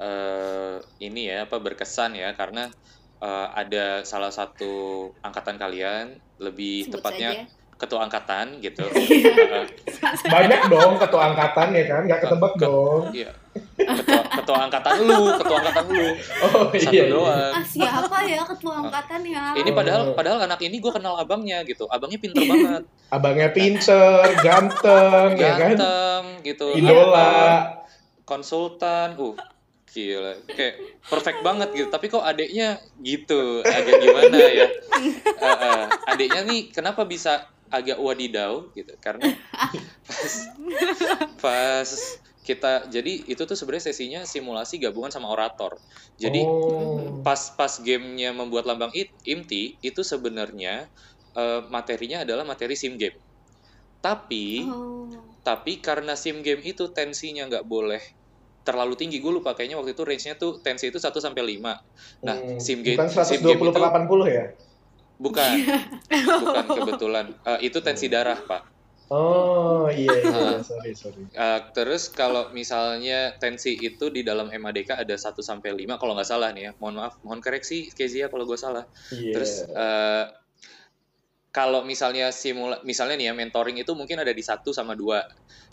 [0.00, 2.72] eh, ini ya apa berkesan ya karena
[3.20, 4.72] eh, ada salah satu
[5.20, 7.63] angkatan kalian lebih Sebut tepatnya saja.
[7.84, 8.82] Ketua angkatan gitu.
[8.88, 9.64] Eh,
[10.32, 13.02] Banyak dong ketua angkatan ya kan, nggak ketebak Ke- dong.
[13.12, 13.30] Iya.
[13.74, 16.08] Ketua, ketua angkatan lu, ketua angkatan lu,
[16.42, 16.90] Oh satu iya.
[16.90, 17.04] iya.
[17.06, 17.52] doang.
[17.52, 19.44] Ah siapa ya ketua angkatan ya?
[19.54, 19.74] Ini Oh.
[19.74, 21.86] padahal padahal anak ini gue kenal abangnya gitu.
[21.86, 25.76] Abangnya pinter banget, Abangnya pincer, ganteng, ya kan?
[25.76, 26.66] ganteng gitu.
[26.72, 27.30] Idola.
[28.24, 29.36] konsultan uh
[29.86, 34.66] gila kayak perfect banget gitu tapi kok adiknya gitu agak gimana ya
[35.44, 39.34] Eh, eh, adiknya nih kenapa bisa agak wadidaw gitu karena
[40.08, 40.32] pas,
[41.40, 41.88] pas
[42.44, 45.74] kita jadi itu tuh sebenarnya sesinya simulasi gabungan sama orator
[46.14, 47.24] jadi Oh.
[47.24, 50.86] pas pas gamenya membuat lambang it, IMTI itu sebenarnya
[51.34, 53.16] eh, materinya adalah materi sim game
[53.98, 55.08] tapi Oh.
[55.40, 58.00] tapi karena sim game itu tensinya nggak boleh
[58.64, 62.36] terlalu tinggi gue lupa kayaknya waktu itu range-nya tuh tensi itu 1 sampai 5 nah
[62.36, 64.44] Hmm, sim game bukan sim game 120 per itu 80 ya?
[65.16, 65.48] Bukan
[66.44, 68.74] bukan kebetulan Eh, itu tensi darah pak
[69.04, 70.58] Oh iya iya Ah.
[70.64, 71.28] sorry sorry.
[71.28, 76.24] Eh, terus kalau misalnya tensi itu di dalam MADK ada 1 sampai 5 kalau nggak
[76.24, 76.72] salah nih ya.
[76.80, 78.88] Mohon maaf, mohon koreksi Kezia kalau gue salah.
[79.12, 79.36] Iya.
[79.36, 80.24] Terus eh,
[81.54, 85.22] kalau misalnya simula misalnya nih ya mentoring itu mungkin ada di 1 sama 2.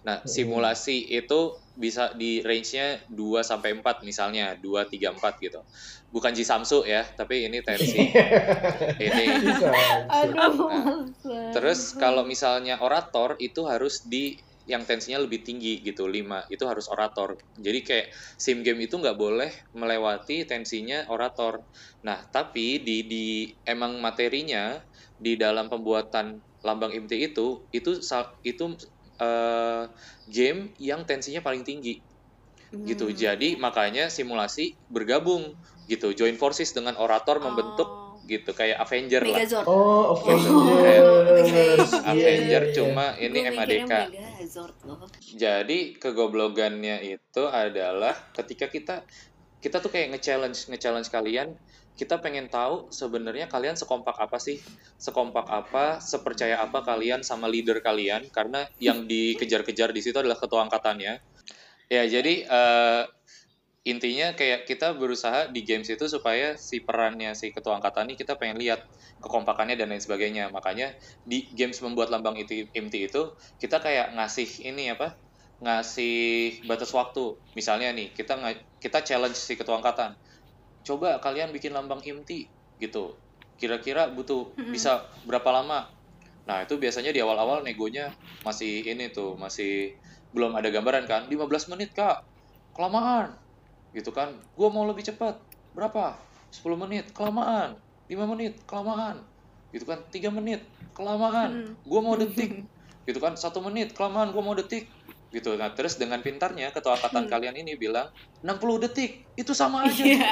[0.06, 0.30] Nah, Hmm.
[0.30, 5.62] simulasi itu bisa di range-nya 2 sampai 4 misalnya, 2 3 4 gitu.
[6.14, 7.98] Bukan Jisamsu ya, tapi ini tensi.
[9.10, 9.26] ini.
[11.26, 11.50] Nah.
[11.54, 14.38] Terus kalau misalnya orator itu harus di
[14.70, 16.46] yang tensinya lebih tinggi gitu, 5.
[16.54, 17.34] Itu harus orator.
[17.58, 21.66] Jadi kayak sim game itu nggak boleh melewati tensinya orator.
[22.06, 23.26] Nah, tapi di di
[23.66, 24.78] emang materinya
[25.22, 28.02] di dalam pembuatan lambang IMT itu itu
[28.42, 28.66] itu
[29.22, 29.84] eh,
[30.28, 32.02] game yang tensinya paling tinggi
[32.72, 33.12] gitu.
[33.12, 33.16] Hmm.
[33.16, 35.60] Jadi makanya simulasi bergabung
[35.92, 37.90] gitu, join forces dengan orator membentuk
[38.22, 38.30] Oh.
[38.30, 39.44] gitu kayak Avenger lah.
[39.44, 39.66] Megazord.
[39.68, 41.90] Oh, Oh, Avengers.
[41.92, 42.74] Iya, Avenger iya.
[42.78, 43.94] cuma ini Gua MADK.
[45.36, 49.04] Jadi kegoblogannya itu adalah ketika kita
[49.60, 51.58] kita tuh kayak nge-challenge nge-challenge kalian,
[51.96, 54.58] kita pengen tahu sebenarnya kalian sekompak apa sih?
[54.98, 60.66] Sekompak apa, sepercaya apa kalian sama leader kalian karena yang dikejar-kejar di situ adalah ketua
[60.66, 61.20] angkatannya.
[61.92, 63.04] Ya, jadi eh,
[63.84, 68.38] intinya kayak kita berusaha di games itu supaya si perannya si ketua angkatan ini kita
[68.38, 68.86] pengen lihat
[69.20, 70.50] kekompakannya dan lain sebagainya.
[70.50, 70.96] Makanya
[71.28, 75.18] di games membuat lambang itu IMT itu kita kayak ngasih ini apa?
[75.62, 77.38] ngasih batas waktu.
[77.54, 78.34] Misalnya nih, kita
[78.82, 80.18] kita challenge si ketua angkatan.
[80.82, 82.50] Coba kalian bikin lambang IMT
[82.82, 83.14] gitu.
[83.62, 85.86] Kira-kira butuh bisa berapa lama?
[86.50, 88.10] Nah, itu biasanya di awal-awal negonya
[88.42, 89.94] masih ini tuh, masih
[90.34, 91.30] belum ada gambaran kan.
[91.30, 92.26] 15 menit, Kak.
[92.74, 93.36] Kelamaan.
[93.94, 94.34] Gitu kan.
[94.58, 95.38] Gua mau lebih cepat.
[95.76, 96.18] Berapa?
[96.50, 97.12] 10 menit.
[97.12, 97.78] Kelamaan.
[98.08, 98.58] 5 menit.
[98.66, 99.22] Kelamaan.
[99.70, 100.00] Gitu kan.
[100.10, 100.64] 3 menit.
[100.96, 101.50] Kelamaan.
[101.52, 101.72] Hmm.
[101.86, 102.64] Gua mau detik.
[103.04, 103.36] Gitu kan.
[103.36, 103.94] Satu menit.
[103.94, 104.32] Kelamaan.
[104.32, 104.88] Gua mau detik.
[105.32, 105.56] Gitu.
[105.56, 107.32] Nah, terus dengan pintarnya ketua angkatan Hmm.
[107.32, 108.12] kalian ini bilang
[108.44, 109.24] 60 detik.
[109.34, 110.04] Itu sama aja.
[110.04, 110.32] Iya.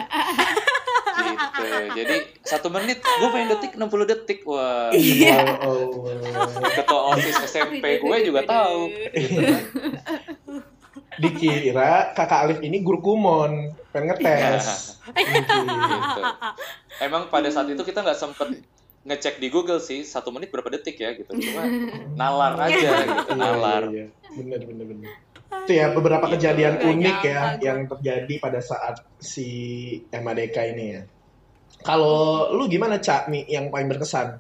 [1.20, 1.64] gitu.
[1.96, 4.40] Jadi satu menit gue pengen detik 60 detik.
[4.44, 4.92] Wah.
[4.92, 5.64] Iya.
[5.64, 6.48] Oh, oh.
[6.76, 8.92] Ketua OSIS SMP gue juga tahu.
[9.16, 9.64] Gitu kan.
[11.20, 14.96] Dikira kakak Alif ini guru kumon, pengen ngetes.
[15.10, 15.60] Gitu.
[17.00, 18.64] Emang pada saat itu kita nggak sempet
[19.08, 21.32] ngecek di Google sih satu menit berapa detik ya gitu.
[21.46, 21.64] Cuma
[22.16, 23.84] nalar aja gitu, Iya, nalar.
[23.90, 24.36] iya, iya.
[24.36, 25.10] Bener, bener, bener.
[25.66, 27.64] Itu ya beberapa kejadian unik ya gua.
[27.64, 29.48] yang terjadi pada saat si
[30.10, 31.02] MADK ini ya.
[31.82, 34.38] Kalau lu gimana Cak nih yang paling berkesan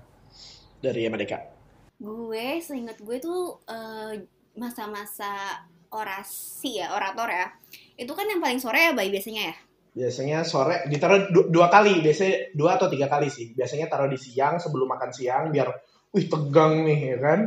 [0.80, 1.60] dari MADK?
[2.00, 4.24] gue seingat gue tuh eh,
[4.56, 5.60] masa-masa
[5.91, 7.52] orasi ya orator ya
[8.00, 9.56] itu kan yang paling sore ya bayi biasanya ya
[9.99, 13.51] Biasanya sore ditaruh du- dua kali, biasanya dua atau tiga kali sih.
[13.51, 15.67] Biasanya taruh di siang sebelum makan siang biar,
[16.15, 17.39] wih tegang nih ya kan.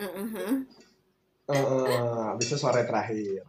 [0.00, 0.48] Mhm.
[1.50, 3.44] Eh, bisa sore terakhir.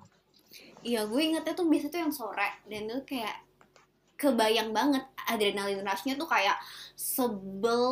[0.81, 3.37] Iya gue ingetnya tuh biasanya tuh yang sore dan itu kayak
[4.17, 6.57] kebayang banget adrenalin rushnya tuh kayak
[6.93, 7.85] sebel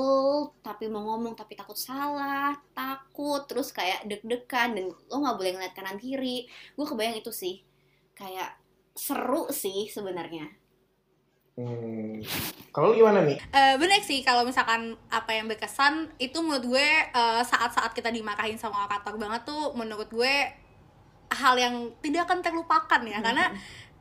[0.66, 5.74] tapi mau ngomong tapi takut salah takut terus kayak deg-degan dan lo nggak boleh ngeliat
[5.74, 7.62] kanan kiri gue kebayang itu sih
[8.14, 8.58] kayak
[9.00, 10.60] seru sih sebenarnya
[11.60, 12.24] Hmm.
[12.72, 13.36] Kalau gimana nih?
[13.52, 18.56] Eh, bener sih kalau misalkan apa yang berkesan itu menurut gue eh, saat-saat kita dimarahin
[18.56, 20.34] sama akator banget tuh menurut gue
[21.36, 23.52] hal yang tidak akan terlupakan ya karena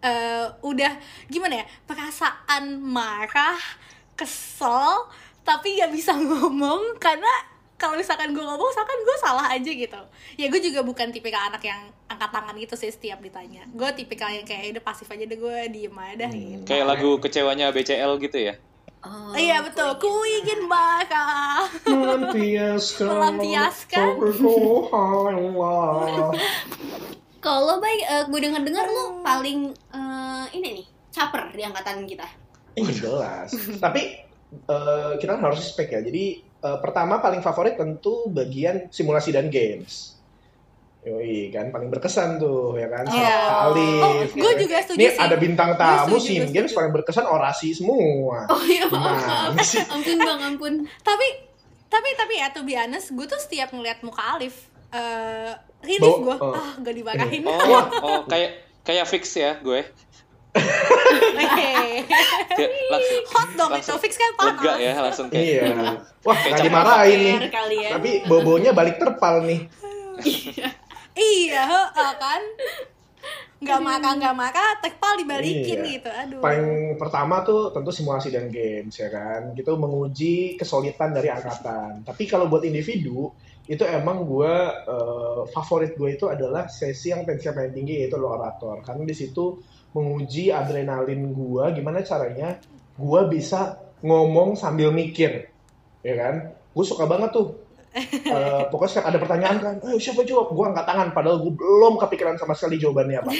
[0.07, 0.93] eh, udah
[1.27, 3.59] gimana ya perasaan marah
[4.15, 5.11] kesel
[5.43, 10.01] tapi nggak bisa ngomong karena kalau misalkan gue ngomong misalkan gue salah aja gitu
[10.35, 14.27] ya gue juga bukan tipikal anak yang angkat tangan gitu sih setiap ditanya gue tipikal
[14.27, 16.43] yang kayak udah pasif aja deh gue diem aja dah Hmm.
[16.53, 18.55] gitu Kayak lagu kecewanya BCL gitu ya.
[18.99, 23.07] oh, iya betul ku ingin marah Melampiaskan.
[23.07, 24.07] Melampiaskan.
[27.39, 32.27] Kalau baik eh, gue dengar dengar lu paling eh, ini nih caper di angkatan kita
[32.75, 33.51] Iya jelas.
[33.79, 34.03] Tapi
[34.51, 36.01] eh, kita kan harus respect ya.
[36.01, 40.19] Jadi eh, pertama paling favorit tentu bagian simulasi dan games.
[40.99, 43.37] Yoi kan paling berkesan tuh ya kan sama Iya.
[43.39, 44.03] Kak Alif.
[44.03, 44.59] Oh, ya gue kan.
[44.59, 45.23] juga setuju Ini sih.
[45.23, 48.45] ada bintang tamu gue Games paling berkesan orasi semua.
[48.53, 49.55] oh iya maaf.
[49.63, 49.79] sih?
[49.81, 51.27] ampun bang ampun Tapi
[51.89, 56.21] tapi tapi ya to be honest, gue tuh setiap ngeliat muka Alif eh rilis Bau-
[56.27, 56.53] gue, oh.
[56.53, 57.45] ah gak dimarahin.
[57.47, 57.55] Oh,
[58.09, 58.51] oh kayak
[58.83, 59.87] kayak fix ya gue.
[63.29, 64.79] Hot dong itu, fix kan lega panas.
[64.81, 65.45] ya langsung kayak.
[65.45, 65.65] Iya.
[66.27, 67.37] Wah, Kayak nggak dimarahin nih.
[67.39, 67.91] Fair kali ya.
[67.97, 69.61] Tapi bobonya balik terpal nih.
[71.15, 72.43] Iya, heeh, kan.
[73.59, 75.91] Gak makan gak makan, tekpal dibalikin Iya.
[75.99, 76.11] gitu.
[76.15, 76.39] Aduh.
[76.39, 79.51] Paling pertama tuh tentu simulasi dan games ya kan.
[79.51, 82.07] Gitu menguji kesulitan dari angkatan.
[82.07, 83.35] Tapi kalau buat individu
[83.69, 84.55] itu emang gue
[84.89, 89.13] eh, favorit gue itu adalah sesi yang tensinya paling tinggi yaitu lo orator karena di
[89.13, 89.61] situ
[89.97, 92.61] menguji adrenalin gue gimana caranya
[92.99, 95.49] gue bisa ngomong sambil mikir
[96.05, 96.35] ya kan?
[96.75, 97.49] Gue suka banget tuh.
[97.99, 100.53] Eh, pokoknya setiap ada pertanyaan kan eh siapa jawab?
[100.53, 103.33] Gue angkat tangan padahal gue belum kepikiran sama sekali jawabannya apa.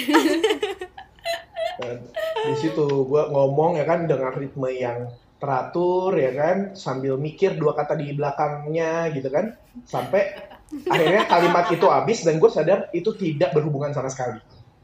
[1.79, 1.97] Dan
[2.43, 5.07] di situ gue ngomong ya kan dengan ritme yang
[5.37, 6.57] teratur ya kan?
[6.75, 9.53] Sambil mikir dua kata di belakangnya gitu kan?
[9.85, 10.33] Sampai
[10.69, 14.37] akhirnya kalimat itu habis dan gue sadar itu tidak berhubungan sama sekali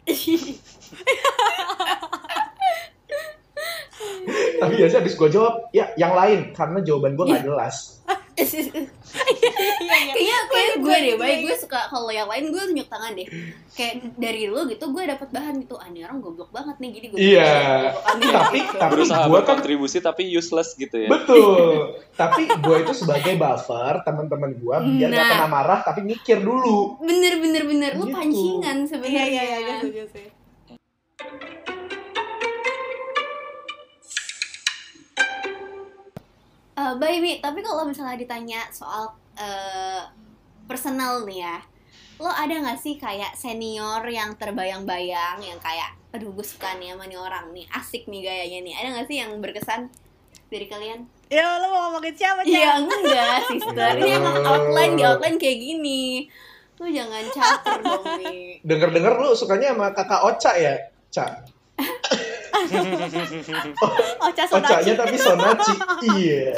[4.65, 6.39] tapi biasanya habis gue jawab ya yang lain.
[6.51, 7.75] Karena jawaban gue nggak jelas.
[8.36, 11.38] Kayaknya kayak gue deh baik.
[11.41, 13.25] gue suka kalau yang lain gue tunjuk tangan deh.
[13.71, 15.75] Kayak dari lu gitu gue dapat bahan gitu.
[15.75, 17.54] Ah ini orang goblok banget nih jadi gue Iya.
[18.04, 21.08] tapi tapi Berusaha gue kan berkontribusi tapi useless gitu ya.
[21.08, 21.95] betul.
[22.15, 25.32] Tapi gue itu sebagai buffer teman-teman gue biar nggak Nah.
[25.36, 26.95] kena marah tapi mikir dulu.
[26.99, 27.91] Bener bener bener.
[27.95, 28.15] Lu Gitu.
[28.15, 29.23] pancingan Iya sebenarnya.
[29.25, 30.34] iya iya gue
[36.75, 37.07] sih.
[37.09, 40.03] Eh, Mi, tapi kalau misalnya ditanya soal eh,
[40.65, 41.57] personal nih ya,
[42.19, 47.07] lo ada nggak sih kayak senior yang terbayang-bayang, yang kayak, aduh gue suka nih sama
[47.07, 49.91] nih orang nih, asik nih gayanya nih, ada nggak sih yang berkesan
[50.47, 51.03] dari kalian?
[51.27, 52.85] Ya lo mau ngomongin siapa Iya Cak?
[52.85, 53.91] enggak, sister.
[53.97, 56.29] Ini emang outline di outline kayak gini.
[56.75, 58.59] Lu jangan caper dong, Mi.
[58.61, 60.75] denger-denger lu sukanya sama kakak Ocha ya
[61.09, 61.25] Ca
[64.17, 64.71] Oh Cak Sonaci.
[64.71, 65.73] Ocanya tapi Sonaci.
[66.15, 66.53] Iya.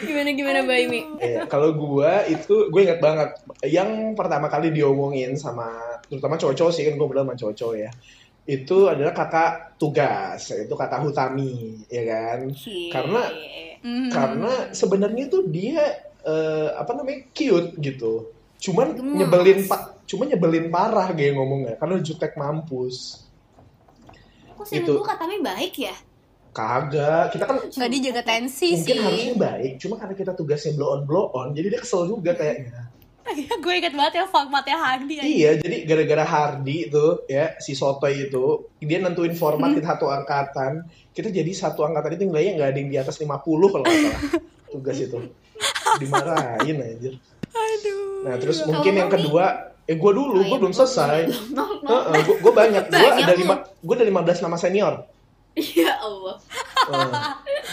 [0.00, 1.00] Gimana gimana Bay, Mi?
[1.18, 3.30] Iya, kalau gua itu gue ingat banget
[3.64, 5.68] yang pertama kali diomongin sama
[6.02, 7.90] terutama cowok-cowok sih kan gue bilang sama cowok-cowok ya.
[8.42, 12.38] Itu adalah kakak tugas yaitu kakak Hutami ya kan?
[12.90, 13.30] Karena-
[13.80, 14.10] Mhm.
[14.10, 15.80] karena sebenarnya tuh dia
[16.20, 18.28] eh, apa namanya cute gitu
[18.60, 19.16] cuman Gemas.
[19.16, 23.24] nyebelin pak cuma nyebelin parah kayak ngomongnya karena jutek mampus
[24.54, 25.00] Kok sih Itu.
[25.00, 25.96] katanya baik ya?
[26.50, 29.00] kagak kita kan Nggak dijaga tensi mungkin sih.
[29.00, 32.90] harusnya baik cuma karena kita tugasnya blow on blow on jadi dia kesel juga kayaknya
[33.30, 35.24] gue inget banget ya formatnya Hardy aja.
[35.24, 40.82] iya jadi gara-gara Hardy itu ya si Sotoy itu dia nentuin format kita satu angkatan
[41.14, 44.22] kita jadi satu angkatan itu nilainya nggak ada yang di atas 50 kalau nggak salah
[44.74, 45.18] tugas itu
[45.96, 47.14] dimarahin anjir
[47.50, 48.09] Aduh.
[48.20, 49.44] Nah terus Kalau mungkin yang kedua
[49.88, 51.20] eh gue dulu Oh, gue iya, belum selesai
[51.56, 51.96] No, no.
[52.14, 54.94] gue gue banyak gue ada lima gue ada 15 nama senior
[55.58, 56.38] Ya Allah.
[56.90, 57.12] Eh.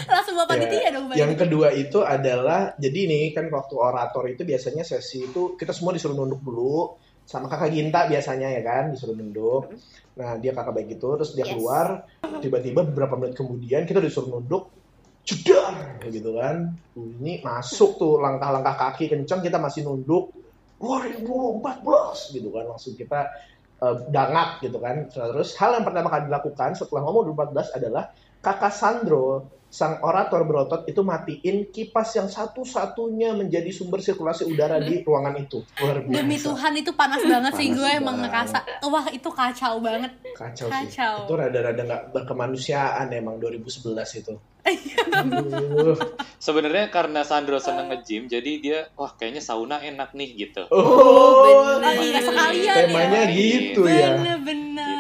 [0.10, 1.22] Langsung bapak Ya, dong Bay.
[1.22, 5.94] Yang kedua itu adalah jadi nih kan waktu orator itu biasanya sesi itu kita semua
[5.94, 9.78] disuruh nunduk dulu sama kakak Ginta biasanya ya kan disuruh nunduk.
[10.18, 11.54] Nah dia kakak baik itu terus dia Yes.
[11.54, 12.08] keluar
[12.42, 14.74] tiba-tiba beberapa menit kemudian kita disuruh nunduk
[15.28, 16.72] jedar gitu kan.
[16.96, 20.32] Bunyi masuk tuh langkah-langkah kaki kencang kita masih nunduk.
[20.80, 22.64] 2014 gitu kan.
[22.72, 23.28] Langsung kita
[23.84, 25.12] eh, dangak gitu kan.
[25.12, 28.04] Terus hal yang pertama kali dilakukan setelah ngomong 2014 adalah
[28.40, 35.04] kakak Sandro sang orator berotot itu matiin kipas yang satu-satunya menjadi sumber sirkulasi udara di
[35.04, 35.60] ruangan itu.
[35.84, 36.16] Luar biasa.
[36.24, 40.12] Demi Tuhan itu panas banget sih Panas gue emang ngerasa wah itu kacau banget.
[40.40, 40.74] kacau, sih.
[40.74, 41.28] Kacau.
[41.28, 44.34] itu rada-rada nggak berkemanusiaan emang 2011 itu.
[46.38, 50.68] Sebenarnya karena Sandro seneng nge-gym, jadi dia wah kayaknya sauna enak nih gitu.
[50.72, 51.94] oh, bener.
[51.98, 53.32] Iya, sekalian temanya ya.
[53.32, 54.96] gitu ya Bener-bener.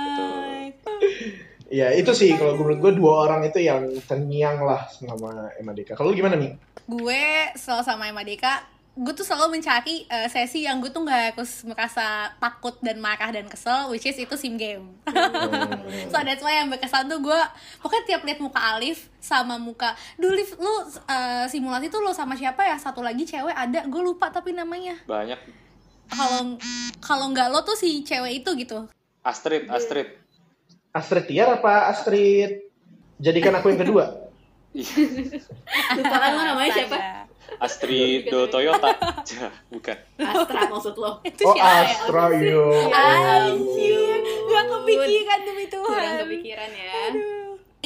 [1.67, 6.15] ya itu sih kalau menurut gue dua orang itu yang terngiang lah sama Emadeka kalau
[6.15, 6.55] lu gimana nih
[6.87, 7.23] gue
[7.59, 11.61] selalu sama Emma Deka gue tuh selalu mencari eh, sesi yang gue tuh nggak harus
[11.69, 14.97] merasa takut dan marah dan kesel which is itu sim game.
[16.11, 17.39] So that's why yang berkesan tuh gue
[17.79, 20.73] pokoknya tiap lihat muka Alif sama muka dulu Alif lu
[21.05, 22.81] eh, simulasi tuh lo sama siapa ya?
[22.81, 24.97] Satu lagi cewek ada gue lupa tapi namanya.
[25.05, 25.37] Banyak.
[26.09, 26.57] Kalau
[26.97, 28.89] kalau nggak lo tuh si cewek itu gitu.
[29.21, 30.09] Astrid, Astrid.
[30.89, 32.65] Astrid Tiar apa Astrid?
[33.21, 34.05] Jadikan aku yang kedua.
[35.97, 37.26] Lupa kan lo namanya siapa?
[37.57, 38.93] Astrid Do Toyota.
[39.73, 39.97] Bukan.
[40.17, 41.21] Astra maksud lo.
[41.21, 41.85] itu oh siapa?
[41.85, 46.13] Astra yo Anjir, gak kepikiran demi Kurang Tuhan.
[46.25, 46.93] kepikiran ya.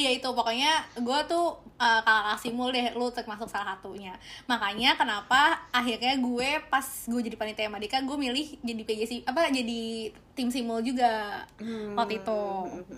[0.02, 4.12] Ya itu pokoknya gue tuh uh, kakak Simul deh, lu termasuk salah satunya.
[4.44, 10.10] Makanya kenapa akhirnya gue pas gue jadi panitia Madika, gue milih jadi PJ apa jadi
[10.32, 11.94] tim Simul juga Hmm.
[11.94, 12.40] waktu itu.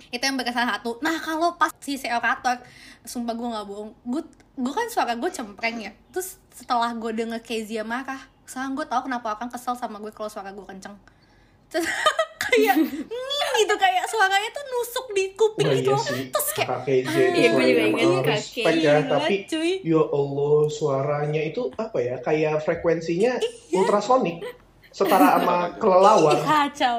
[0.09, 0.97] Itu yang berkesan satu.
[0.99, 2.57] Nah kalau pas si CEO Kator,
[3.05, 4.23] sumpah gue nggak bohong, gue
[4.55, 5.93] gue kan suara gue cempreng ya.
[6.09, 10.31] Terus setelah gue denger Kezia marah, sekarang gue tahu kenapa akan kesel sama gue kalau
[10.31, 10.95] suara gue kenceng.
[11.75, 11.87] Terus
[12.45, 16.23] kayak nging gitu kayak suaranya tuh nusuk di kuping Wah, gitu iya sih.
[16.31, 20.03] terus kayak KJ itu Iya, gue juga ingat Kak respect KJ ya, tapi cuy ya
[20.05, 23.75] Allah suaranya itu apa ya kayak frekuensinya Iya.
[23.75, 24.39] ultrasonik
[24.89, 26.39] setara sama kelelawar.
[26.39, 26.99] Kacau.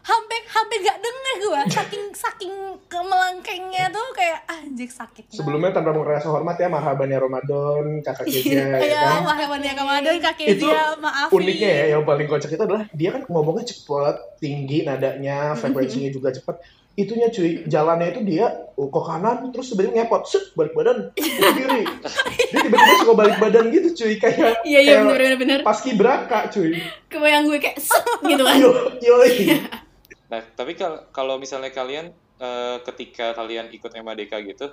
[0.00, 2.54] Hampir hampir gak denger gue saking saking
[2.88, 5.38] kemelengkengnya tuh kayak anjir sakit banget.
[5.38, 9.22] Sebelumnya tanpa merasa hormat ya marhaban ya Ramadan, kakak Keja ya ya kan.
[9.24, 13.10] Mahraban ya Ramadan kakek Itu dia maaf Uniknya ya yang paling kocak itu adalah dia
[13.14, 16.56] kan ngomongnya cepet, tinggi nadanya, frekuensinya juga cepet.
[16.98, 21.22] Itunya cuy, jalannya itu dia oh, ke kanan terus sebenarnya ngepot, set balik badan ke
[21.22, 21.82] kiri.
[22.50, 25.58] Dia tiba-tiba suka balik badan gitu cuy, kayak Iya iya kayak bener bener bener.
[25.62, 26.82] paski braka cuy.
[27.06, 28.58] Kebayang gue kayak set gitu kan.
[28.58, 28.70] Yo,
[29.00, 29.16] yo,
[30.30, 34.70] Nah, tapi kal- kalau misalnya kalian eh, ketika kalian ikut MADK gitu,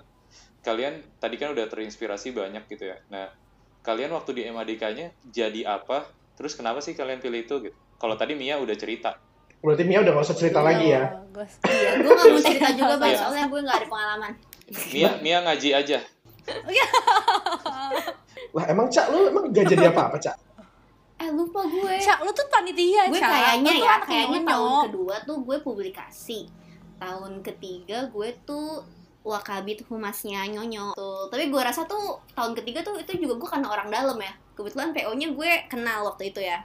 [0.61, 2.95] kalian tadi kan udah terinspirasi banyak gitu ya.
[3.09, 3.27] Nah,
[3.81, 6.05] kalian waktu di MADK-nya jadi apa?
[6.35, 7.75] Terus kenapa sih kalian pilih itu gitu?
[7.97, 9.17] Kalau tadi Mia udah cerita.
[9.57, 11.17] Berarti Mia udah gak usah cerita lagi ya.
[11.27, 11.51] Bagus.
[11.65, 13.17] Iya, gue gak mau cerita juga bang, Iya.
[13.17, 14.31] soalnya gue gak ada pengalaman.
[14.93, 15.97] Mia Mia ngaji aja.
[18.55, 20.35] Lah emang Cak lu emang gak jadi apa-apa Cak?
[21.27, 21.93] Eh lupa gue.
[21.99, 26.39] Cak, lu tuh panitia, gue kayaknya Lu tuh ya, kayaknya tahun kedua tuh gue publikasi.
[26.97, 28.79] Tahun ketiga gue tuh
[29.21, 31.27] wakabit humasnya nyonyo tuh.
[31.27, 34.31] Tapi gue rasa tuh tahun ketiga tuh itu juga gue karena orang dalam ya.
[34.55, 36.63] Kebetulan PO-nya gue kenal waktu itu ya.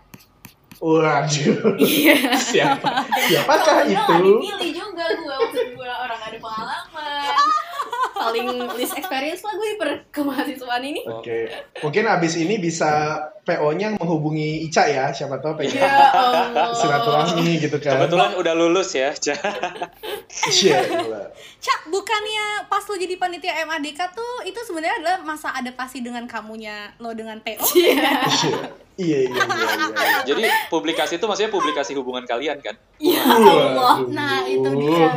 [0.79, 2.35] Waduh, Iya.
[2.55, 3.07] siapa?
[3.27, 4.15] Siapakah Gak itu?
[4.19, 7.47] dipilih juga gue maksud gue orang ada pengalaman.
[8.23, 8.47] Paling
[8.79, 9.77] least experience lah gue di
[10.15, 11.01] kemahasiswaan ini.
[11.09, 11.51] Oke,
[11.83, 16.71] mungkin abis ini bisa PO-nya menghubungi Ica ya, siapa tahu pengen Ya Allah.
[16.79, 17.99] silaturahmi gitu kan.
[17.99, 19.11] Kebetulan udah lulus ya.
[20.33, 21.23] Iya, gila.
[21.59, 26.95] Cak, bukannya pas lo jadi panitia MADK tuh itu sebenarnya adalah masa adaptasi dengan kamunya
[27.03, 27.63] lo dengan PO?
[27.75, 27.99] Iya.
[28.93, 29.89] Iya, iya, iya, iya.
[29.91, 30.19] iya.
[30.29, 32.77] Jadi publikasi itu maksudnya publikasi hubungan kalian kan?
[33.01, 34.05] Ya Allah.
[34.07, 35.09] Nah, itu dia.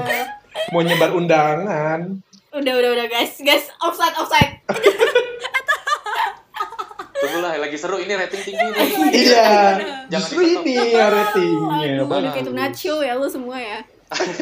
[0.71, 2.23] Mau nyebar undangan.
[2.55, 4.63] Udah udah udah guys, guys offside offside.
[7.15, 8.87] Tunggulah lagi seru ini rating tinggi nih.
[9.11, 9.77] Iya, Jangan
[10.07, 11.99] justru ini ya ratingnya.
[11.99, 13.79] Aduh, kayak nacho ya lu semua ya.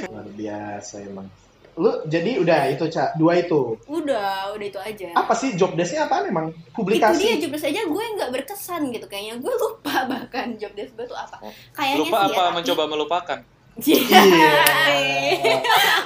[0.05, 1.25] Luar biasa emang.
[1.73, 3.17] Lu jadi udah itu, Cak.
[3.17, 3.81] Dua itu.
[3.89, 5.09] Udah, udah itu aja.
[5.17, 6.53] Apa sih job desk-nya apa emang?
[6.53, 7.23] Itu dia Publikasi.
[7.41, 9.41] jobdesk aja gue nggak berkesan gitu kayaknya.
[9.41, 11.41] Gue lupa bahkan jobdesk gue tuh apa.
[11.73, 13.39] Kayaknya Lupa sih apa ya, tapi- mencoba melupakan?
[13.73, 14.53] Iya.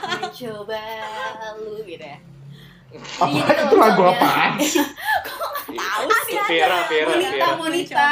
[0.08, 0.84] mencoba
[1.60, 2.20] lu gitu ya.
[3.20, 4.56] Apa Iya, gitu itu lagu loh, apa?
[5.78, 6.40] Tahu sih.
[6.48, 7.48] Viera, Monita, Viera.
[7.60, 8.10] Monita.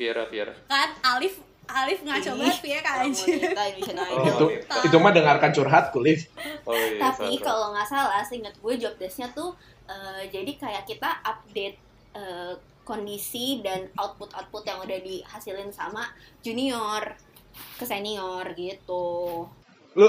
[0.00, 0.52] Viera, Viera.
[0.64, 4.46] Kan Alif Alif nggak coba Ih, ya kan Indonesian Oh, itu
[4.84, 6.28] itu mah dengarkan curhat kulif.
[6.68, 7.08] Oh iya.
[7.08, 9.56] Tapi kalau nggak salah, seingat gue job desk-nya tuh
[9.88, 11.76] eh, jadi kayak kita update
[12.16, 12.52] eh,
[12.84, 16.04] kondisi dan output-output yang udah dihasilin sama
[16.44, 17.16] junior
[17.74, 19.46] ke senior gitu.
[19.92, 20.06] Lu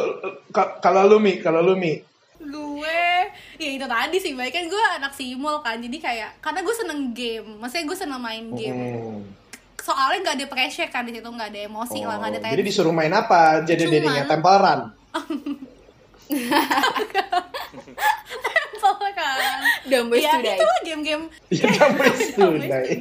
[0.50, 2.02] ka- kalau lu Mi, kalau lu Mi.
[2.38, 3.02] gue
[3.56, 7.10] ya itu tadi sih baik kan gue anak simul kan jadi kayak karena gue seneng
[7.10, 9.24] game maksudnya gue seneng main game Hmm.
[9.80, 12.60] soalnya nggak ada pressure kan di situ nggak ada emosi lah nggak ada Oh, jadi
[12.60, 13.64] tensi disuruh main apa?
[13.64, 14.82] Jadi Cuman- dirinya Temple Run.
[18.76, 20.54] Soalnya kan Dumb Boys ya Today.
[20.54, 22.84] itu lah game-game Ya kamu Dumb Boys Tunai.
[22.92, 23.00] Today.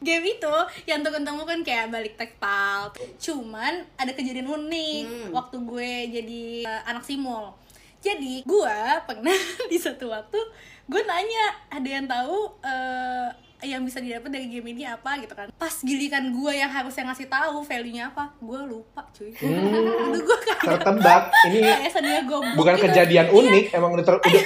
[0.00, 5.28] Game itu yang ketemu kan kayak balik tektal cuman ada kejadian unik Hmm.
[5.30, 7.52] waktu gue jadi uh, anak simul.
[8.00, 9.36] Jadi gue pernah
[9.70, 10.40] di satu waktu
[10.86, 13.28] gue nanya ada yang tahu uh,
[13.60, 15.20] yang bisa didapat dari game ini apa?
[15.20, 15.52] Gitu kan.
[15.52, 19.36] Pas giliran gue yang harusnya ngasih tahu value nya apa gue lupa cuy.
[19.36, 21.22] Hmm, itu gue kayak tertebak.
[21.44, 24.42] Ini kayak sedih gue bukan kejadian unik, emang udah, ter- udah,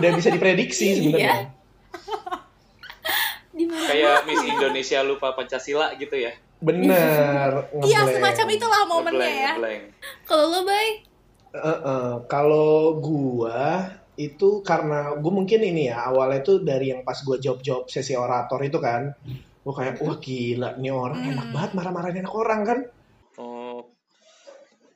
[0.00, 1.52] udah bisa diprediksi sebenarnya.
[1.52, 1.52] Di
[3.56, 3.86] mana?
[3.86, 6.34] Kayak Miss Indonesia lupa Pancasila gitu ya.
[6.58, 7.70] Bener.
[7.88, 9.82] iya semacam itulah momennya Ngeblank, ya ngeblank.
[10.26, 10.88] Kalau lo bay?
[11.54, 17.18] Eh, eh, kalau gua itu karena gue mungkin ini ya awalnya tuh dari yang pas
[17.18, 19.10] gue job-job sesi orator itu kan
[19.64, 21.30] gue kayak wah gila nih orang Hmm.
[21.34, 22.78] enak banget marah-marahin anak orang kan
[23.34, 23.90] Oh.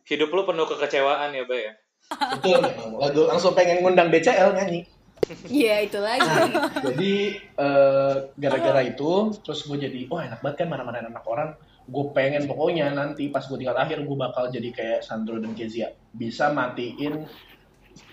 [0.07, 1.75] Hidup lu penuh kekecewaan ya, Bay ya?
[2.09, 2.63] betul
[3.03, 4.87] lagu langsung pengen ngundang DCL nyanyi
[5.49, 6.29] Iya itu lagi.
[6.85, 9.11] Jadi eh, gara-gara itu
[9.41, 11.53] terus gue jadi wah enak banget kan marah-marahin anak orang.
[11.89, 15.89] Gue pengen pokoknya nanti pas gue tinggal akhir gue bakal jadi kayak Sandro dan Kezia
[16.13, 17.25] bisa matiin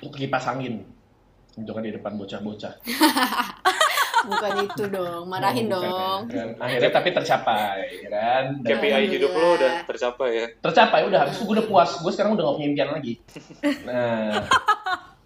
[0.01, 0.81] kipas angin
[1.55, 2.73] itu kan di depan bocah-bocah.
[4.25, 6.19] Bukan itu dong, marahin Oh, bukan, dong.
[6.33, 6.49] kan.
[6.57, 7.77] Akhirnya tapi tercapai
[8.09, 8.57] kan.
[8.65, 10.45] Dan KPI hidup lu udah tercapai ya.
[10.65, 13.13] tercapai udah habis itu gue udah puas gue sekarang udah gak punya impian lagi
[13.85, 14.41] nah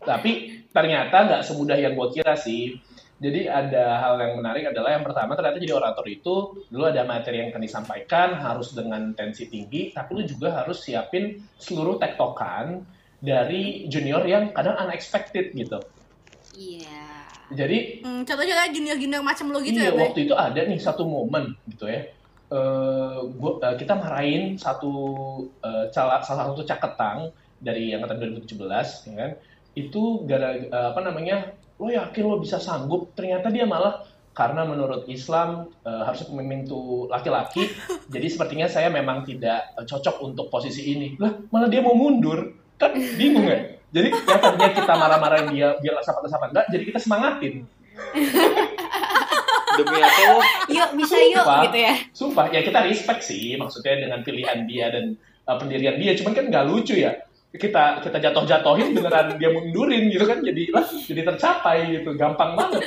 [0.09, 0.31] tapi
[0.73, 2.81] ternyata nggak semudah yang gue kira sih
[3.19, 6.35] Jadi ada hal yang menarik adalah yang pertama ternyata jadi orator itu
[6.71, 11.35] dulu ada materi yang akan disampaikan harus dengan tensi tinggi, tapi lu juga harus siapin
[11.59, 12.87] seluruh tektokan
[13.19, 15.83] dari junior yang kadang unexpected gitu.
[16.55, 17.27] Iya.
[17.51, 19.99] Jadi Hmm, contoh-contoh junior-junior macam lo gitu iya, ya, Bay?
[20.07, 22.07] waktu itu ada nih satu momen gitu ya.
[22.49, 24.91] Eh, gua, eh, kita marahin satu
[25.59, 29.31] eh, cala- salah satu caketang dari angkatan 2017 ya kan.
[29.87, 31.55] Itu gara eh, apa namanya?
[31.79, 33.15] Lo yakin lo bisa sanggup?
[33.15, 34.03] Ternyata dia malah
[34.35, 37.71] karena menurut Islam eh, harusnya pemimpin itu laki-laki.
[38.13, 41.15] jadi sepertinya saya memang tidak eh, cocok untuk posisi ini.
[41.15, 42.59] Lah, malah dia mau mundur.
[42.79, 43.79] Kan bingung ya?
[43.89, 47.65] Jadi yang tadinya kita marah-marahin dia biar nggak apa enggak, jadi kita semangatin.
[49.79, 50.39] Demi apa lo?
[50.69, 51.61] Yuk bisa yuk Sumpah.
[51.65, 51.93] gitu ya.
[52.11, 55.15] Sumpah, ya kita respect sih maksudnya dengan pilihan dia dan
[55.47, 56.13] uh, pendirian dia.
[56.19, 57.15] Cuman kan nggak lucu ya.
[57.49, 62.13] Kita kita jatuh-jatuhin beneran dia mundurin gitu kan jadi lah jadi tercapai gitu.
[62.13, 62.85] Gampang banget.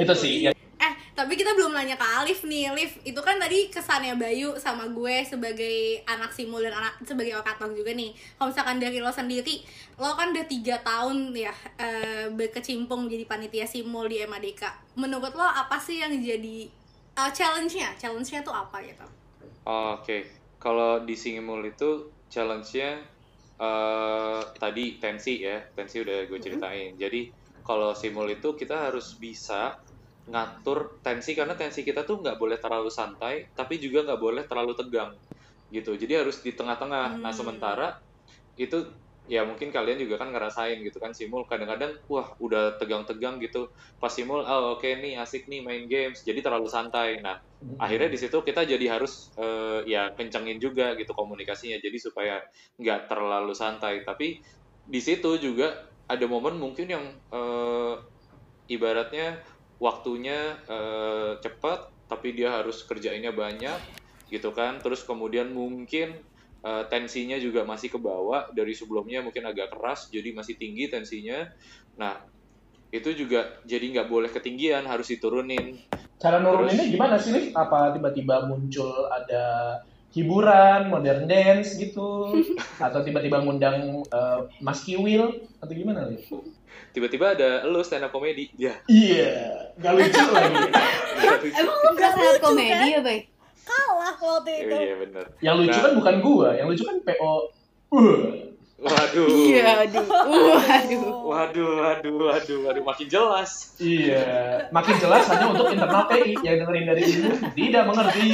[0.00, 0.48] Itu sih.
[0.48, 2.72] Ya, Eh, tapi kita belum nanya ke Alif nih.
[2.72, 7.68] Alif, itu kan tadi kesannya Bayu sama gue sebagai anak simul dan anak sebagai okator
[7.76, 8.16] juga nih.
[8.40, 9.60] Kalau misalkan dari lo sendiri,
[10.00, 14.96] lo kan udah tiga tahun ya eh, berkecimpung jadi panitia simul di MADK.
[14.96, 16.72] Menurut lo apa sih yang jadi
[17.20, 18.00] eh, challenge-nya?
[18.00, 19.04] Challenge-nya tuh apa gitu?
[19.68, 22.90] Oke, kalau di Singimul itu challenge-nya
[23.60, 26.90] eh, tadi tensi ya, tensi udah gue ceritain.
[26.96, 27.20] Jadi
[27.66, 29.74] kalau simul itu kita harus bisa
[30.30, 34.72] ngatur tensi karena tensi kita tuh nggak boleh terlalu santai, tapi juga nggak boleh terlalu
[34.78, 35.12] tegang
[35.72, 35.92] gitu.
[35.98, 37.20] Jadi harus di tengah-tengah.
[37.22, 37.38] Nah Hmm.
[37.38, 37.88] sementara
[38.58, 38.78] itu
[39.30, 43.70] ya mungkin kalian juga kan ngerasain gitu kan simul kadang-kadang wah udah tegang-tegang gitu.
[44.02, 47.22] Pas simul oh oke nih asik nih main games jadi terlalu santai.
[47.22, 47.38] Nah
[47.78, 52.42] akhirnya di situ kita jadi harus eh, ya kencengin juga gitu komunikasinya jadi supaya
[52.82, 54.02] nggak terlalu santai.
[54.02, 54.42] Tapi
[54.82, 55.78] di situ juga
[56.10, 57.94] ada momen mungkin yang eh,
[58.66, 59.38] ibaratnya
[59.78, 63.78] waktunya eh, cepat tapi dia harus kerjainnya banyak
[64.26, 64.82] gitu kan.
[64.82, 66.18] Terus kemudian mungkin
[66.60, 71.48] eh, tensinya juga masih ke bawah dari sebelumnya mungkin agak keras jadi masih tinggi tensinya
[71.96, 72.20] nah
[72.90, 75.78] itu juga jadi nggak boleh ketinggian harus diturunin
[76.20, 77.46] cara nuruninnya Terus- gimana sih, Liv?
[77.56, 79.78] Apa tiba-tiba muncul ada
[80.12, 82.36] hiburan, modern dance gitu,
[82.86, 86.20] atau tiba-tiba ngundang uh, Mas Kiwil atau gimana, Liv?
[86.90, 90.56] tiba-tiba ada lo stand up comedy ya Iya, nggak lucu lagi.
[91.54, 93.18] Emang lu nggak sangat komedi ya, Bay?
[93.62, 94.76] Kalah waktu itu.
[94.76, 95.82] iya bener Yang lucu Nah.
[95.82, 97.34] kan bukan gua, yang lucu kan PO.
[97.90, 98.16] Uh.
[98.80, 100.06] waduh Iya, aduh.
[100.08, 101.04] Waduh.
[101.22, 104.24] waduh waduh waduh waduh makin jelas Iya,
[104.70, 108.28] makin jelas hanya untuk internal TI yang dengerin dari ini tidak mengerti,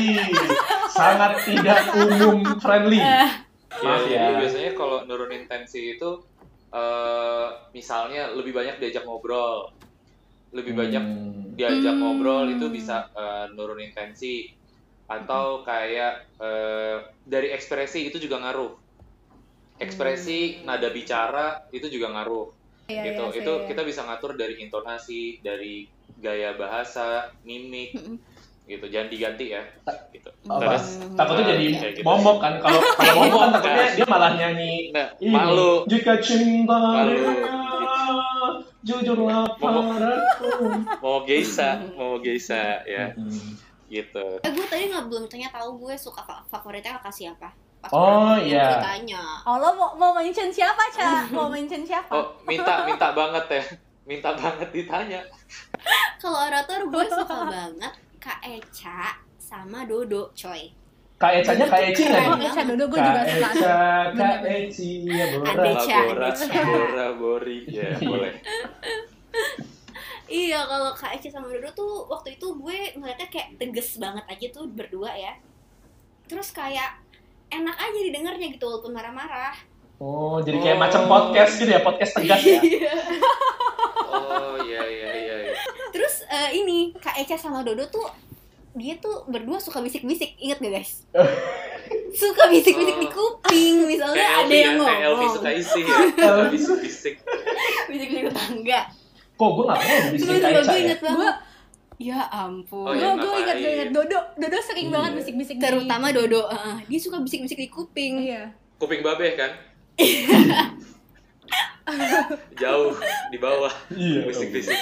[0.88, 3.02] sangat tidak umum friendly.
[3.02, 3.42] Ya,
[3.76, 4.38] Maaf jadi ya.
[4.38, 6.10] biasanya kalau nurunin tensi itu
[6.68, 9.74] eh misalnya lebih banyak diajak ngobrol.
[10.50, 11.52] Lebih banyak Hmm.
[11.52, 12.00] diajak Hmm.
[12.00, 14.46] ngobrol itu bisa eh, nurunin tensi
[15.06, 18.74] atau kayak eh, dari ekspresi itu juga ngaruh.
[19.76, 22.48] Ekspresi, nada bicara itu juga ngaruh.
[22.86, 23.22] Iya, gitu.
[23.28, 23.42] sih.
[23.42, 25.84] itu kita bisa ngatur dari intonasi, dari
[26.16, 27.92] gaya bahasa, mimik
[28.64, 28.84] gitu.
[28.84, 29.62] Jangan diganti ya.
[30.08, 30.30] Gitu.
[30.44, 30.58] Apa?
[30.74, 32.04] Terus, Takutnya jadi kayak gitu.
[32.04, 35.28] momok kan kalau kalau momok kan takutnya dia malah nyanyi Nah, ini.
[35.28, 35.82] malu.
[35.84, 37.18] Jika cinta Malu.
[38.80, 39.84] jujurlah Momok.
[39.92, 40.48] padaku.
[40.98, 43.58] mau geisha, mau geisha ya Hmm.
[43.88, 44.26] Gitu.
[44.38, 47.48] Eh, gue tadi nggak belum tanya tahu gue suka fa- favoritnya kakak siapa.
[47.76, 48.72] Pas Oh, iya.
[48.72, 49.22] Ditanya.
[49.44, 51.24] Oh, lo mau, mau mention siapa, Ca?
[51.36, 52.10] Mau mention siapa?
[52.10, 53.62] Oh, minta minta banget ya.
[54.04, 55.20] Minta banget ditanya.
[56.20, 60.72] Kalau orator gue suka banget Kak Eca sama Dodo, coy.
[61.16, 62.46] Kak Eca-nya Kak Eci nggak nih?
[62.46, 63.48] Eca Dodo gue juga Kak suka.
[63.48, 63.78] Eca,
[64.12, 65.64] Kak Eci, ya Ada Bora.
[65.64, 66.60] Eca, Bora, Eca.
[66.64, 68.32] Bora, Bori, ya boleh.
[70.26, 74.46] Iya, kalau Kak Eca sama Dodo tuh waktu itu gue ngeliatnya kayak teges banget aja
[74.52, 75.38] tuh berdua ya.
[76.26, 76.98] Terus kayak
[77.48, 79.54] enak aja didengarnya gitu walaupun marah-marah.
[79.96, 80.82] Oh, jadi kayak Oh.
[80.82, 82.58] macam podcast gitu ya, podcast tegas ya.
[84.04, 85.34] Oh iya iya iya.
[85.46, 85.54] iya.
[85.88, 88.04] Terus eh, ini Kak Eca sama Dodo tuh
[88.74, 91.06] dia tuh berdua suka bisik-bisik, inget gak guys?
[92.20, 95.32] suka bisik-bisik di kuping, misalnya Kayak ada yang ya, kayak Elvi ngomong.
[95.32, 95.96] suka isi ya.
[95.96, 97.14] Elvi Elvi bisik.
[97.86, 98.80] Bisik-bisik tetangga.
[99.36, 100.82] Kok gue Terus bisikin Kak juga Eca gue ya?
[100.82, 101.36] inget banget.
[101.96, 102.82] Ya ampun.
[102.82, 103.74] Oh, Gue iya, gue ingat gue ngapain?
[103.74, 104.94] ingat Dodo Dodo sering Iya.
[104.94, 108.14] banget bisik-bisik di- Terutama Dodo, eh, dia suka bisik-bisik di kuping.
[108.22, 108.52] Iya.
[108.76, 109.50] Kuping babe kan?
[112.56, 112.92] Jauh
[113.30, 114.26] di bawah Iya.
[114.26, 114.76] bisik-bisik.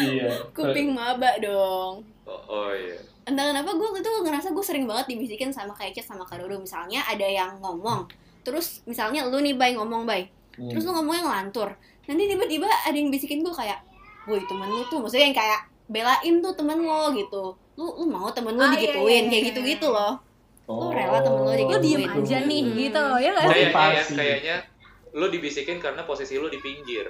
[0.00, 0.30] Iya.
[0.52, 2.00] Kuping maba dong.
[2.24, 2.96] Oh, oh iya.
[3.24, 6.38] Entah kenapa gue waktu itu ngerasa gue sering banget dibisikin sama Kak Eca sama Kak
[6.38, 6.56] Dodo.
[6.56, 8.06] Misalnya ada yang ngomong,
[8.40, 10.68] terus misalnya lu nih Bay ngomong Bay, Hmm.
[10.68, 11.72] terus lu ngomongnya ngelantur.
[12.04, 13.80] Nanti tiba-tiba ada yang bisikin gue kayak,
[14.24, 17.42] woi temen lu tuh maksudnya yang kayak belain tuh temen lo gitu
[17.74, 19.70] lu lu mau temen lu Ah, iya, digituin iya, kayak iya, gitu iya.
[19.74, 20.14] gitu loh
[20.64, 21.82] Lu rela temen lu Lu digituin.
[21.84, 22.20] diem Gitu.
[22.24, 22.72] aja nih Hmm.
[22.74, 23.52] gitu loh ya nggak sih?
[23.52, 24.14] Kayak, kayak, Motivasi.
[24.16, 24.56] kayaknya
[25.12, 27.06] lu dibisikin karena posisi lu di pinggir.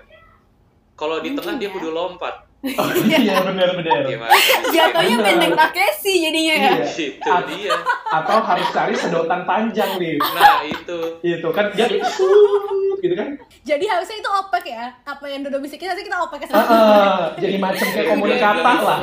[0.94, 1.72] Kalau di Mungkin tengah dia ya.
[1.72, 2.34] kudu lompat.
[2.64, 4.08] Oh, iya benar-benar.
[4.08, 4.32] Gimana?
[4.72, 6.86] jatuhnya pendek Takeshi jadinya ya Iya.
[6.88, 7.76] Itu dia.
[8.08, 10.16] Atau harus cari sedotan panjang nih.
[10.16, 10.98] Nah, itu.
[11.20, 13.36] Itu kan dia suut, gitu kan.
[13.68, 14.96] Jadi harusnya itu opek ya.
[15.04, 18.98] Apa yang Dodo bisikin nanti kita opek ke Ah, ah, jadi macam kayak komunikata lah.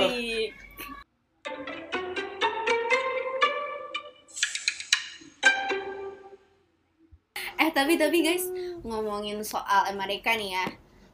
[7.61, 8.49] Eh tapi tapi guys
[8.81, 10.65] ngomongin soal Amerika nih ya,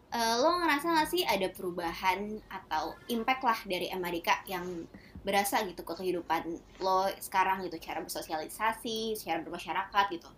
[0.07, 4.87] Eh, lo ngerasa gak sih ada perubahan atau impact lah dari Amerika yang
[5.27, 6.47] berasa gitu ke kehidupan
[6.79, 10.31] lo sekarang gitu cara bersosialisasi, cara bermasyarakat gitu.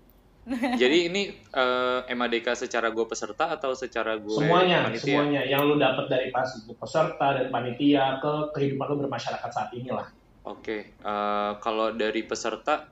[0.82, 5.06] Jadi ini eh, MADK secara gue peserta atau secara gue Semuanya, panitia?
[5.06, 9.70] semuanya yang lu dapat dari pas itu peserta dan panitia ke kehidupan lu bermasyarakat saat
[9.78, 10.10] ini lah.
[10.50, 12.90] Oke, eh, kalau dari peserta,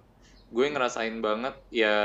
[0.54, 1.98] gue ngerasain banget ya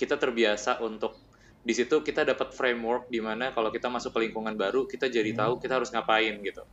[0.00, 1.19] kita terbiasa untuk
[1.60, 5.36] di situ kita dapat framework di mana kalau kita masuk ke lingkungan baru kita jadi
[5.36, 6.64] tahu kita harus ngapain gitu.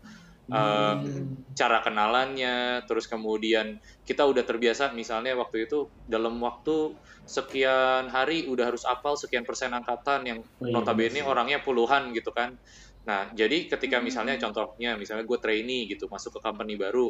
[0.48, 1.44] Hmm.
[1.60, 6.96] cara kenalannya, terus kemudian kita udah terbiasa misalnya waktu itu dalam waktu
[7.28, 11.28] sekian hari udah harus apal sekian persen angkatan yang Oh iya, notabene sih.
[11.28, 12.56] orangnya puluhan gitu kan.
[13.08, 17.08] Nah, jadi ketika misalnya contohnya misalnya gue trainee gitu masuk ke company baru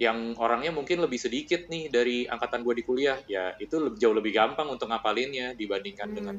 [0.00, 4.32] yang orangnya mungkin lebih sedikit nih dari angkatan gue di kuliah, ya itu jauh lebih
[4.32, 6.36] gampang untuk ngapalinnya dibandingkan dengan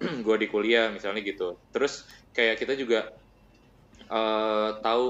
[0.00, 1.60] Hmm, gue di kuliah misalnya gitu.
[1.72, 3.08] Terus kayak kita juga
[4.10, 5.04] eh, tahu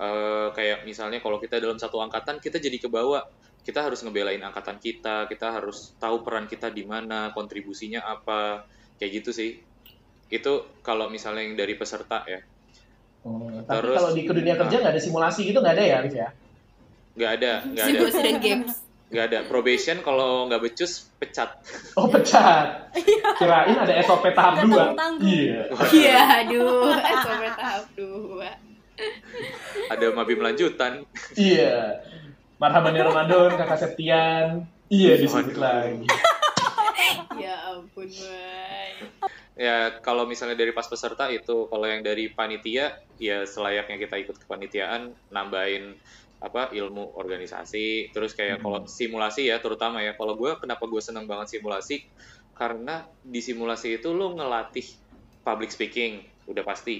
[0.00, 3.20] eh, kayak misalnya kalau kita dalam satu angkatan kita jadi kebawa
[3.62, 8.66] kita harus ngebelain angkatan kita, kita harus tahu peran kita di mana, kontribusinya apa,
[8.98, 9.50] kayak gitu sih.
[10.32, 12.40] Itu kalau misalnya yang dari peserta ya,
[13.22, 15.94] Oh, tapi Terus- kalau di ke dunia kerja nggak ada simulasi gitu nggak ada ya,
[16.00, 16.28] Arif ya?
[17.12, 18.72] nggak ada, nggak ada, Simulasi dan games.
[19.06, 19.38] nggak ada.
[19.46, 21.54] Probation kalau nggak becus pecat.
[21.94, 22.90] Oh pecat.
[23.38, 24.90] Kirain ada SOP tahap dua.
[25.20, 25.60] Iya.
[25.92, 28.42] Iya, aduh, SOP tahap 2.
[29.86, 31.06] Ada mabim lanjutan.
[31.32, 32.02] Iya.
[32.56, 34.66] Marhaban ya Ramadan, kakak Septian.
[34.88, 36.10] Iya disebut lagi.
[37.36, 38.71] Ya ampun, Bay.
[39.62, 44.36] Ya kalau misalnya dari pas peserta itu, kalau yang dari panitia, ya selayaknya kita ikut
[44.42, 45.84] kepanitiaan, nambahin
[46.42, 48.64] apa ilmu organisasi, terus kayak Hmm.
[48.66, 51.96] kalau simulasi ya terutama ya, kalau gue kenapa gue seneng banget simulasi,
[52.58, 54.86] karena di simulasi itu lo ngelatih
[55.46, 56.12] public speaking,
[56.50, 56.96] udah pasti.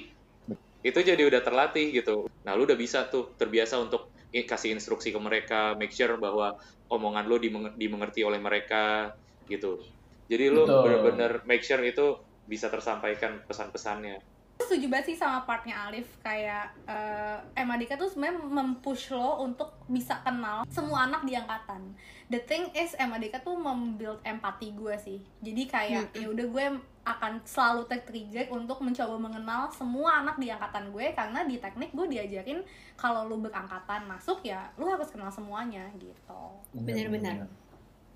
[0.82, 2.26] Itu jadi udah terlatih gitu.
[2.46, 6.54] Nah lu udah bisa tuh terbiasa untuk kasih instruksi ke mereka, make sure bahwa
[6.90, 9.10] omongan lo dimeng- dimengerti oleh mereka
[9.50, 9.78] gitu.
[10.30, 10.82] Jadi lu Betul.
[10.86, 12.06] bener-bener make sure itu
[12.46, 14.20] bisa tersampaikan pesan-pesannya.
[14.62, 16.70] Setuju banget sih sama partnya Alif kayak
[17.56, 21.96] eh Madika tuh sebenarnya mempush lo untuk bisa kenal semua anak di angkatan.
[22.30, 25.18] The thing is Madika tuh membuild empati gue sih.
[25.42, 26.64] Jadi kayak ya udah gue
[27.02, 32.06] akan selalu tertrigger untuk mencoba mengenal semua anak di angkatan gue karena di teknik gue
[32.06, 32.62] diajarin
[32.94, 36.42] kalau lu berangkatan masuk ya lu harus kenal semuanya gitu.
[36.70, 37.50] Bener-bener.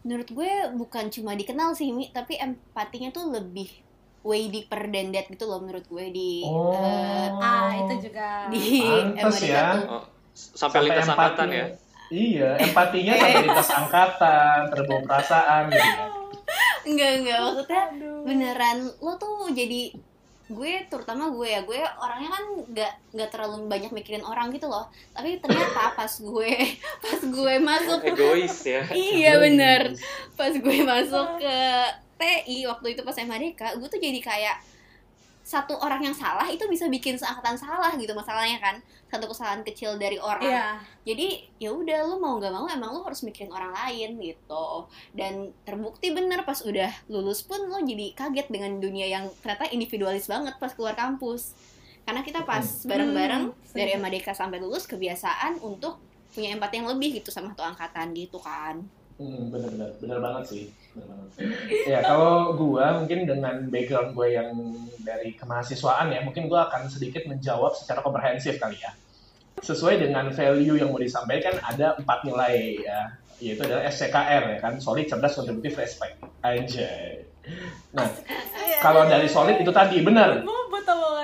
[0.06, 3.82] Menurut gue bukan cuma dikenal sih, Mi, tapi empatinya tuh lebih
[4.26, 6.74] way deeper than that gitu loh menurut gue di Oh.
[6.74, 8.50] eh, Ah itu juga.
[8.50, 8.82] di
[9.14, 9.78] Pantes ya.
[9.78, 9.86] tuh.
[9.88, 10.04] Oh,
[10.34, 11.66] sampai, lintas angkatan ya.
[12.06, 16.02] Iya, empatinya sampai lintas angkatan, terbawa perasaan gitu.
[16.84, 18.18] Enggak, enggak maksudnya Aduh.
[18.22, 19.90] beneran lo tuh jadi
[20.46, 24.86] gue terutama gue ya gue orangnya kan nggak nggak terlalu banyak mikirin orang gitu loh
[25.10, 26.50] tapi ternyata pas gue
[27.02, 28.86] pas gue masuk Egois ya.
[28.94, 29.98] iya bener
[30.38, 31.58] pas gue masuk ke
[32.16, 34.56] TI waktu itu pas MHDK gue tuh jadi kayak
[35.42, 39.94] satu orang yang salah itu bisa bikin seangkatan salah gitu masalahnya kan satu kesalahan kecil
[39.94, 40.66] dari orang Iya.
[41.06, 44.66] jadi ya udah lu mau nggak mau emang lu harus mikirin orang lain gitu
[45.12, 50.26] dan terbukti bener pas udah lulus pun lo jadi kaget dengan dunia yang ternyata individualis
[50.26, 51.54] banget pas keluar kampus
[52.02, 53.94] karena kita pas bareng-bareng Hmm, dari.
[53.94, 56.02] MADK sampai lulus kebiasaan untuk
[56.32, 58.82] punya empati yang lebih gitu sama satu angkatan gitu kan
[59.14, 60.64] Hmm, bener-bener, bener banget sih.
[61.84, 64.50] Ya, kalau gua mungkin dengan background gue yang
[65.04, 68.96] dari kemahasiswaan ya, mungkin gua akan sedikit menjawab secara komprehensif kali ya.
[69.60, 73.00] Sesuai dengan value yang mau disampaikan ada empat nilai ya,
[73.40, 76.16] yaitu adalah SCKR ya kan, solid, cerdas, kontributif, respect.
[76.40, 77.28] Anjay.
[77.92, 78.08] Nah,
[78.80, 80.40] kalau dari solid itu tadi benar.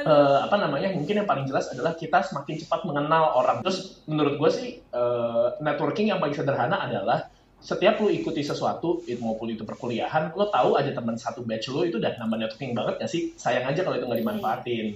[0.02, 4.34] Eh, apa namanya mungkin yang paling jelas adalah kita semakin cepat mengenal orang terus menurut
[4.34, 7.30] gue sih eh, networking yang paling sederhana adalah
[7.62, 11.86] setiap lu ikuti sesuatu itu maupun itu perkuliahan lo tahu ada teman satu batch lo
[11.86, 14.86] itu udah nambah networking banget ya sih sayang aja kalau itu nggak dimanfaatin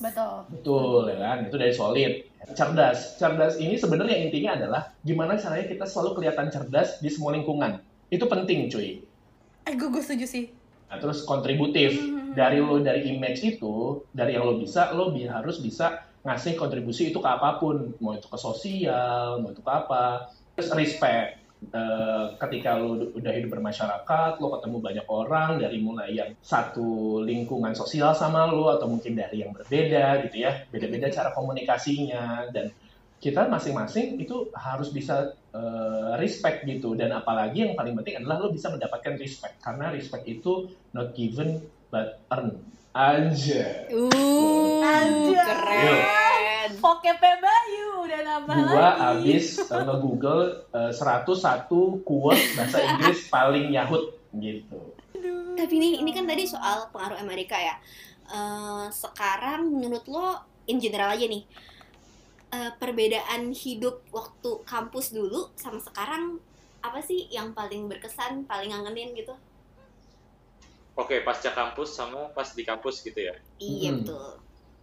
[0.00, 2.12] betul Betul ya kan, itu dari solid.
[2.56, 7.78] Cerdas, cerdas ini sebenarnya intinya adalah gimana caranya kita selalu kelihatan cerdas di semua lingkungan.
[8.08, 9.04] Itu penting cuy.
[9.60, 10.44] eh gue gue setuju sih
[10.90, 12.34] Nah, terus kontributif Mhm.
[12.34, 15.86] dari lo dari image itu, dari yang lo bisa, lo bi- harus bisa
[16.26, 20.26] ngasih kontribusi itu ke apa pun, mau itu ke sosial, mau itu ke apa.
[20.60, 21.40] Terus respect.
[21.60, 27.72] Eh, ketika lo udah hidup bermasyarakat, lo ketemu banyak orang dari mulai yang satu lingkungan
[27.76, 32.72] sosial sama lo atau mungkin dari yang berbeda gitu ya, beda-beda cara komunikasinya dan
[33.20, 36.96] kita masing-masing itu harus bisa eh, respect gitu.
[36.96, 39.60] Dan apalagi yang paling penting adalah lo bisa mendapatkan respect.
[39.64, 42.60] Karena respect itu not given but earned.
[42.90, 45.38] Aja Uh, Anjay.
[45.38, 46.70] keren.
[46.82, 50.42] Pokepnya Bayu udah nambah gua lagi abis eh, nge-google
[50.74, 51.70] eh, 101
[52.02, 54.80] quote bahasa Inggris paling nyahut gitu
[55.54, 57.76] Tapi ini ini kan tadi soal pengaruh Amerika ya.
[58.30, 61.44] Eh, sekarang menurut lo in general aja nih
[62.50, 66.40] eh, perbedaan hidup waktu kampus dulu sama sekarang
[66.80, 69.36] apa sih yang paling berkesan, paling ngangenin gitu?
[70.96, 73.34] Oke, pasca kampus sama pas di kampus gitu ya.
[73.60, 73.96] Iya Hmm.
[74.02, 74.30] betul.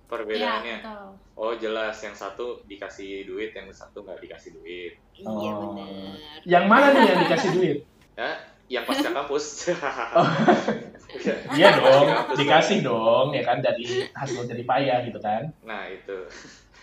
[0.08, 0.78] Perbedaannya.
[0.80, 1.08] Betul.
[1.36, 4.96] Oh jelas, yang satu dikasih duit, yang satu nggak dikasih duit.
[5.14, 5.76] Iya Oh.
[5.76, 6.16] benar.
[6.44, 7.78] yang mana nih yang dikasih duit
[8.14, 8.32] Ya,
[8.72, 9.68] yang pasca kampus.
[9.68, 9.76] Ya,
[11.58, 12.36] iya dong kampus.
[12.36, 16.28] dikasih dong ya kan dari hasil dari payah gitu kan Nah itu.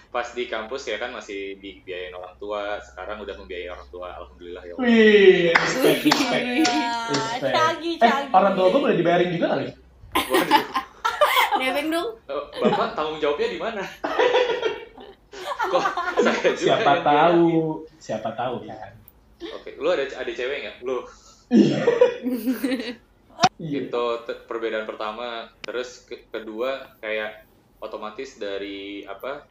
[0.08, 4.62] Pas di kampus ya kan masih dibiayain orang tua, sekarang udah membiayai orang tua, alhamdulillah
[4.62, 4.72] ya.
[4.72, 4.86] Allah.
[4.86, 6.44] wih respect respect
[7.10, 7.50] Respect.
[7.52, 9.66] Cagi, eh orang tua gue boleh dibayarin juga kali
[10.14, 10.62] Waduh,
[11.60, 12.08] Nebeng dong.
[12.26, 13.82] eh, bapak tanggung jawabnya di mana?
[15.72, 15.84] Kok
[16.60, 18.92] siapa tahu siapa tahu kan
[19.60, 20.76] Oke, lu ada ada cewek nggak?
[20.86, 21.02] Lu
[23.58, 25.50] itu te- perbedaan pertama.
[25.66, 27.34] Terus ke- kedua kayak
[27.82, 29.44] otomatis dari apa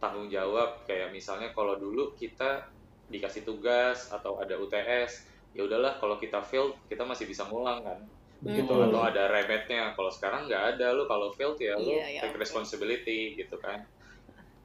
[0.00, 2.64] tanggung jawab kayak misalnya kalau dulu kita
[3.08, 5.12] dikasih tugas atau ada UTS
[5.56, 7.98] ya udahlah kalau kita fail kita masih bisa ngulang kan
[8.44, 8.92] gitu Hmm.
[8.92, 10.92] atau ada remetnya kalau sekarang nggak ada.
[10.92, 13.88] Lu kalau failed ya lu Iya, iya, take responsibility gitu kan.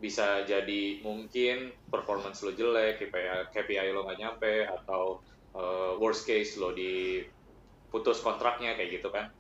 [0.02, 5.22] Bisa jadi mungkin performance lo jelek KPI, KPI lo nggak nyampe atau
[5.54, 9.32] uh, worst case lo diputus kontraknya kayak gitu kan.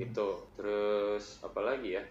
[0.00, 2.04] Itu terus apa lagi ya?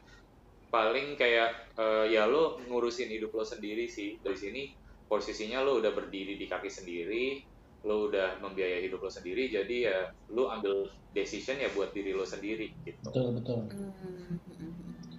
[0.72, 4.16] Paling kayak eh, ya lo ngurusin hidup lo sendiri sih.
[4.24, 4.62] Dari sini
[5.04, 7.44] posisinya lo udah berdiri di kaki sendiri
[7.82, 9.98] lo udah membiayai hidup lo sendiri jadi ya
[10.30, 10.86] lo ambil
[11.18, 13.10] decision ya buat diri lo sendiri gitu.
[13.10, 13.58] Betul betul.
[13.68, 14.38] Hmm.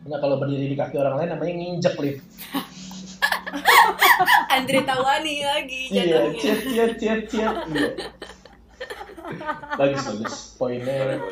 [0.02, 2.22] nah kalau berdiri di kaki orang lain namanya nginjek lift
[4.54, 6.40] Andre Tawani lagi iya jatuhnya.
[6.42, 7.90] ciat ciat ciat ciat iya.
[9.78, 10.34] Bagus bagus.
[10.58, 11.22] Poinnya.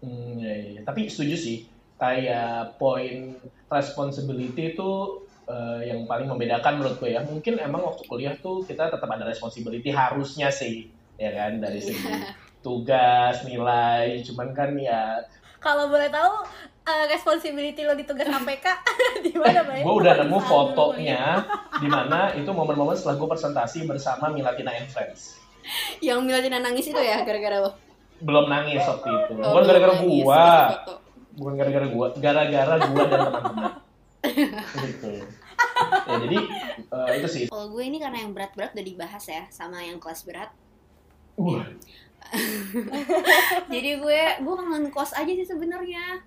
[0.00, 0.80] Hmm, ya, ya.
[0.86, 1.58] Tapi setuju sih,
[1.98, 3.36] kayak poin
[3.68, 4.90] responsibility itu
[5.44, 7.20] eh, yang paling membedakan menurut gue ya.
[7.22, 12.08] Mungkin emang waktu kuliah tuh kita tetap ada responsibility harusnya sih, ya kan dari segi
[12.60, 14.24] tugas, nilai.
[14.24, 15.20] Cuman kan ya,
[15.60, 16.44] Kalau boleh tahu
[16.84, 18.66] eh, responsibility lo di tugas KPK
[19.24, 19.80] di mana, Bay?
[19.80, 21.40] gue udah nemu fotonya
[21.80, 25.40] di mana itu momen-momen setelah gue presentasi bersama Milatina and Friends.
[26.04, 27.72] Yang Milatina nangis itu ya gara-gara lo.
[28.20, 30.44] Belum nangis waktu itu, Oh, bukan gara-gara gua,
[31.34, 33.64] bukan gara-gara gua, gara-gara gua dan teman-teman.
[34.24, 36.38] Ya jadi
[36.86, 37.44] eh, itu sih.
[37.46, 40.50] Kalau gue ini karena yang berat-berat udah dibahas ya sama yang kelas berat.
[41.34, 41.66] Wah,
[43.74, 46.20] Jadi gue gue kangen kos aja sih sebenarnya.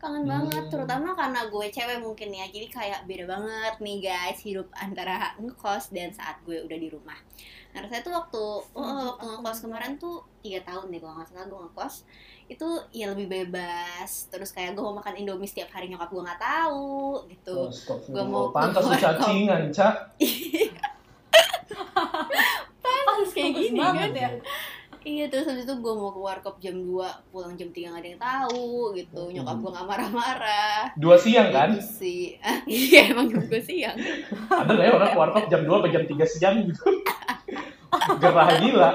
[0.00, 0.32] Kangen Hmm.
[0.48, 2.46] banget terutama karena gue cewek mungkin ya.
[2.46, 7.18] Jadi kayak beda banget nih guys hidup antara ngekos dan saat gue udah di rumah.
[7.70, 8.44] Nah, rasanya tuh waktu
[8.74, 11.94] oh, waktu ngekos kemarin tuh tiga tahun deh kalau nggak salah gue ngekos
[12.50, 16.42] itu ya lebih bebas terus kayak gue mau makan indomie setiap hari nyokap gue nggak
[16.42, 17.70] tahu gitu.
[18.10, 19.94] Gua mau pantas lu cacingan, Cak.
[23.06, 24.30] Pas kayak gini banget kan ya.
[25.00, 28.10] Iya terus habis itu gue mau ke warkop jam 2 pulang jam 3 gak ada
[28.12, 29.22] yang tahu gitu.
[29.32, 30.80] Nyokap gue gak marah-marah.
[31.00, 31.72] Dua siang kan?
[31.72, 32.24] Gitu sih.
[32.44, 33.96] Ah, iya emang jam gue siang.
[34.52, 36.84] Ada nggak ya orang warkop jam 2 atau jam 3 siang gitu?
[38.22, 38.90] Gerah gila.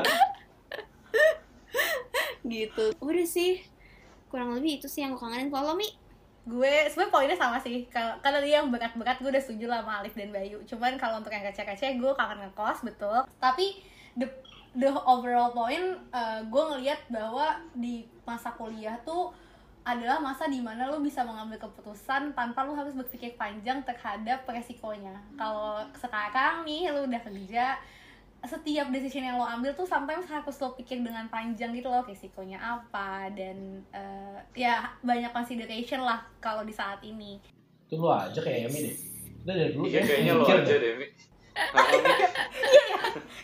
[2.46, 2.86] gitu.
[3.02, 3.66] Udah sih.
[4.30, 5.50] Kurang lebih itu sih yang gue kangenin.
[5.50, 5.90] Kalau lo, mi?
[6.46, 7.90] Gue sebenarnya poinnya sama sih.
[7.90, 10.62] Kalau kalau dia yang berat-berat gue udah setuju lah sama Alif dan Bayu.
[10.70, 13.26] Cuman kalau untuk yang kece-kece gue kangen ngekos betul.
[13.42, 13.82] Tapi
[14.14, 14.30] the
[14.76, 19.32] the overall point eh, gue ngelihat bahwa di masa kuliah tuh
[19.86, 25.14] adalah masa di mana lo bisa mengambil keputusan tanpa lo harus berpikir panjang terhadap resikonya
[25.38, 27.78] kalau sekarang nih lo udah kerja
[28.46, 32.58] setiap decision yang lo ambil tuh sometimes harus lo pikir dengan panjang gitu loh resikonya
[32.58, 37.42] apa dan eh, ya banyak consideration lah kalau di saat ini
[37.86, 38.96] Itu lu aja kayak Emi deh.
[39.46, 40.06] Udah dari dulu Iya ya.
[40.10, 40.94] kayaknya lo aja deh.
[41.56, 42.00] Nah, Mi,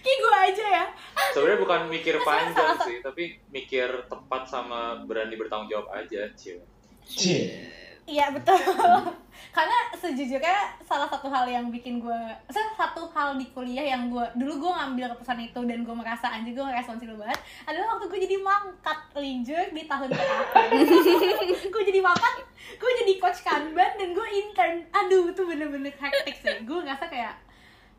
[0.02, 0.86] Kayak gue aja ya.
[1.32, 6.60] Sebenarnya bukan mikir panjang sih, tapi mikir tepat sama berani bertanggung jawab aja, Cil.
[7.08, 7.72] Cie.
[8.10, 8.58] Iya betul.
[9.56, 14.24] Karena sejujurnya salah satu hal yang bikin gue, salah satu hal di kuliah yang gue
[14.40, 18.20] dulu gue ngambil keputusan itu dan gue merasa anjir gue responsibel banget adalah waktu gue
[18.32, 20.82] jadi mangkat linjur di tahun terakhir.
[21.74, 22.34] gue jadi mangkat,
[22.80, 24.76] gue jadi coach kanban dan gue intern.
[24.92, 26.58] Aduh itu bener-bener hektik sih.
[26.64, 27.36] Gue ngerasa kayak,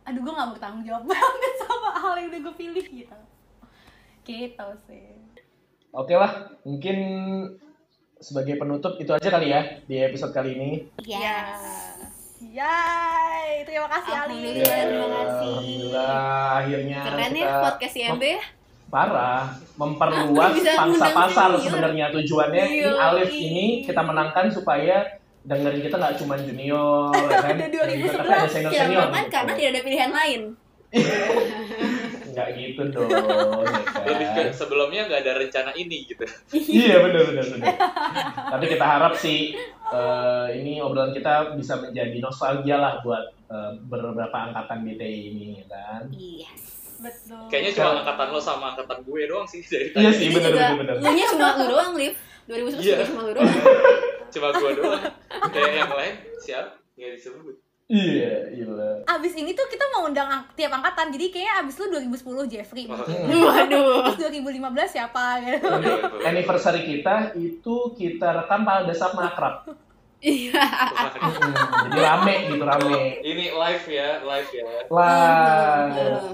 [0.03, 3.19] aduh gue gak bertanggung jawab banget sama hal yang udah gue pilih gitu.
[4.23, 5.19] Gitu sih.
[5.93, 6.97] Oke lah, mungkin
[8.17, 10.71] sebagai penutup itu aja kali ya di episode kali ini.
[11.03, 11.61] Yes.
[12.43, 14.63] Yay, terima kasih Ali.
[14.63, 15.55] Ya, terima kasih.
[15.63, 18.43] Alhamdulillah akhirnya Keren ya kita podcast IMB ya.
[18.91, 19.45] parah
[19.81, 26.35] memperluas pangsa pasar sebenarnya tujuannya ini Alif ini kita menangkan supaya dengerin kita nggak cuma
[26.39, 30.11] junior ya kan Ada Dan juga tapi ada senior senior aman karena tidak ada pilihan
[30.11, 30.41] lain.
[32.33, 34.09] nggak gitu dong ya kan?
[34.09, 36.25] Lebih ke sebelumnya nggak ada rencana ini gitu.
[36.81, 37.75] iya benar benar benar
[38.49, 39.53] tapi kita harap sih
[39.93, 45.67] eh, ini obrolan kita bisa menjadi nostalgia lah buat eh, beberapa angkatan BTI ini ya
[45.69, 46.73] kan Yes.
[47.03, 47.51] Betul.
[47.51, 50.07] Kayaknya cuma angkatan lo sama angkatan gue doang sih dari tadi.
[50.07, 52.15] iya sih benar benar lu nya cuma lu doang, Liv.
[52.45, 52.97] 2011 Iya.
[52.97, 53.53] juga cuma lu doang.
[54.29, 55.03] Cuma gue doang.
[55.49, 56.71] Kayak yang lain siapa?
[56.93, 57.57] Nggak disebut.
[57.85, 58.65] iya iya
[59.05, 62.85] Abis ini tuh kita mau undang ang- tiap angkatan, jadi kayaknya abis lu 2010 Jeffrey,
[62.87, 64.09] Wah, Waduh.
[64.09, 65.61] terus 2015 siapa gitu.
[65.61, 66.25] betul.
[66.25, 69.69] anniversary kita itu kita rekam pada saat makrab
[70.23, 70.55] Iya.
[70.55, 74.65] Hmm, jadi rame gitu rame Ini live ya, live ya.
[74.87, 76.33] Wah.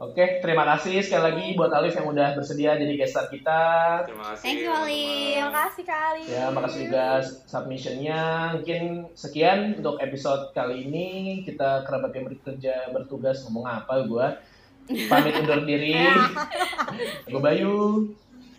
[0.00, 3.60] Oke, terima kasih sekali lagi buat Alif yang udah bersedia jadi guest star kita.
[4.08, 4.44] Terima kasih.
[4.48, 5.36] Thank you, Ali.
[5.36, 6.22] Terima kasih kali.
[6.24, 7.06] Ya, makasih juga
[7.44, 8.20] submissionnya.
[8.56, 11.08] Mungkin sekian untuk episode kali ini.
[11.44, 14.40] Kita kerabat yang bekerja bertugas ngomong apa gua.
[14.88, 15.92] Pamit undur diri.
[17.28, 18.08] Gue Bayu.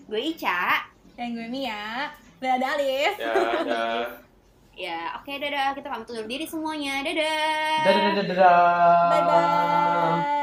[0.06, 0.86] Gue Ica.
[1.18, 3.14] Yang gue Mia, dan ada Alif.
[3.18, 3.34] Ya,
[3.66, 3.86] ya.
[4.78, 5.74] Ya, oke dadah.
[5.74, 7.02] Kita pamit undur diri semuanya.
[7.02, 7.82] Dadah.
[7.82, 9.10] Dadah, dadah, dadah.
[9.10, 10.41] Bye bye.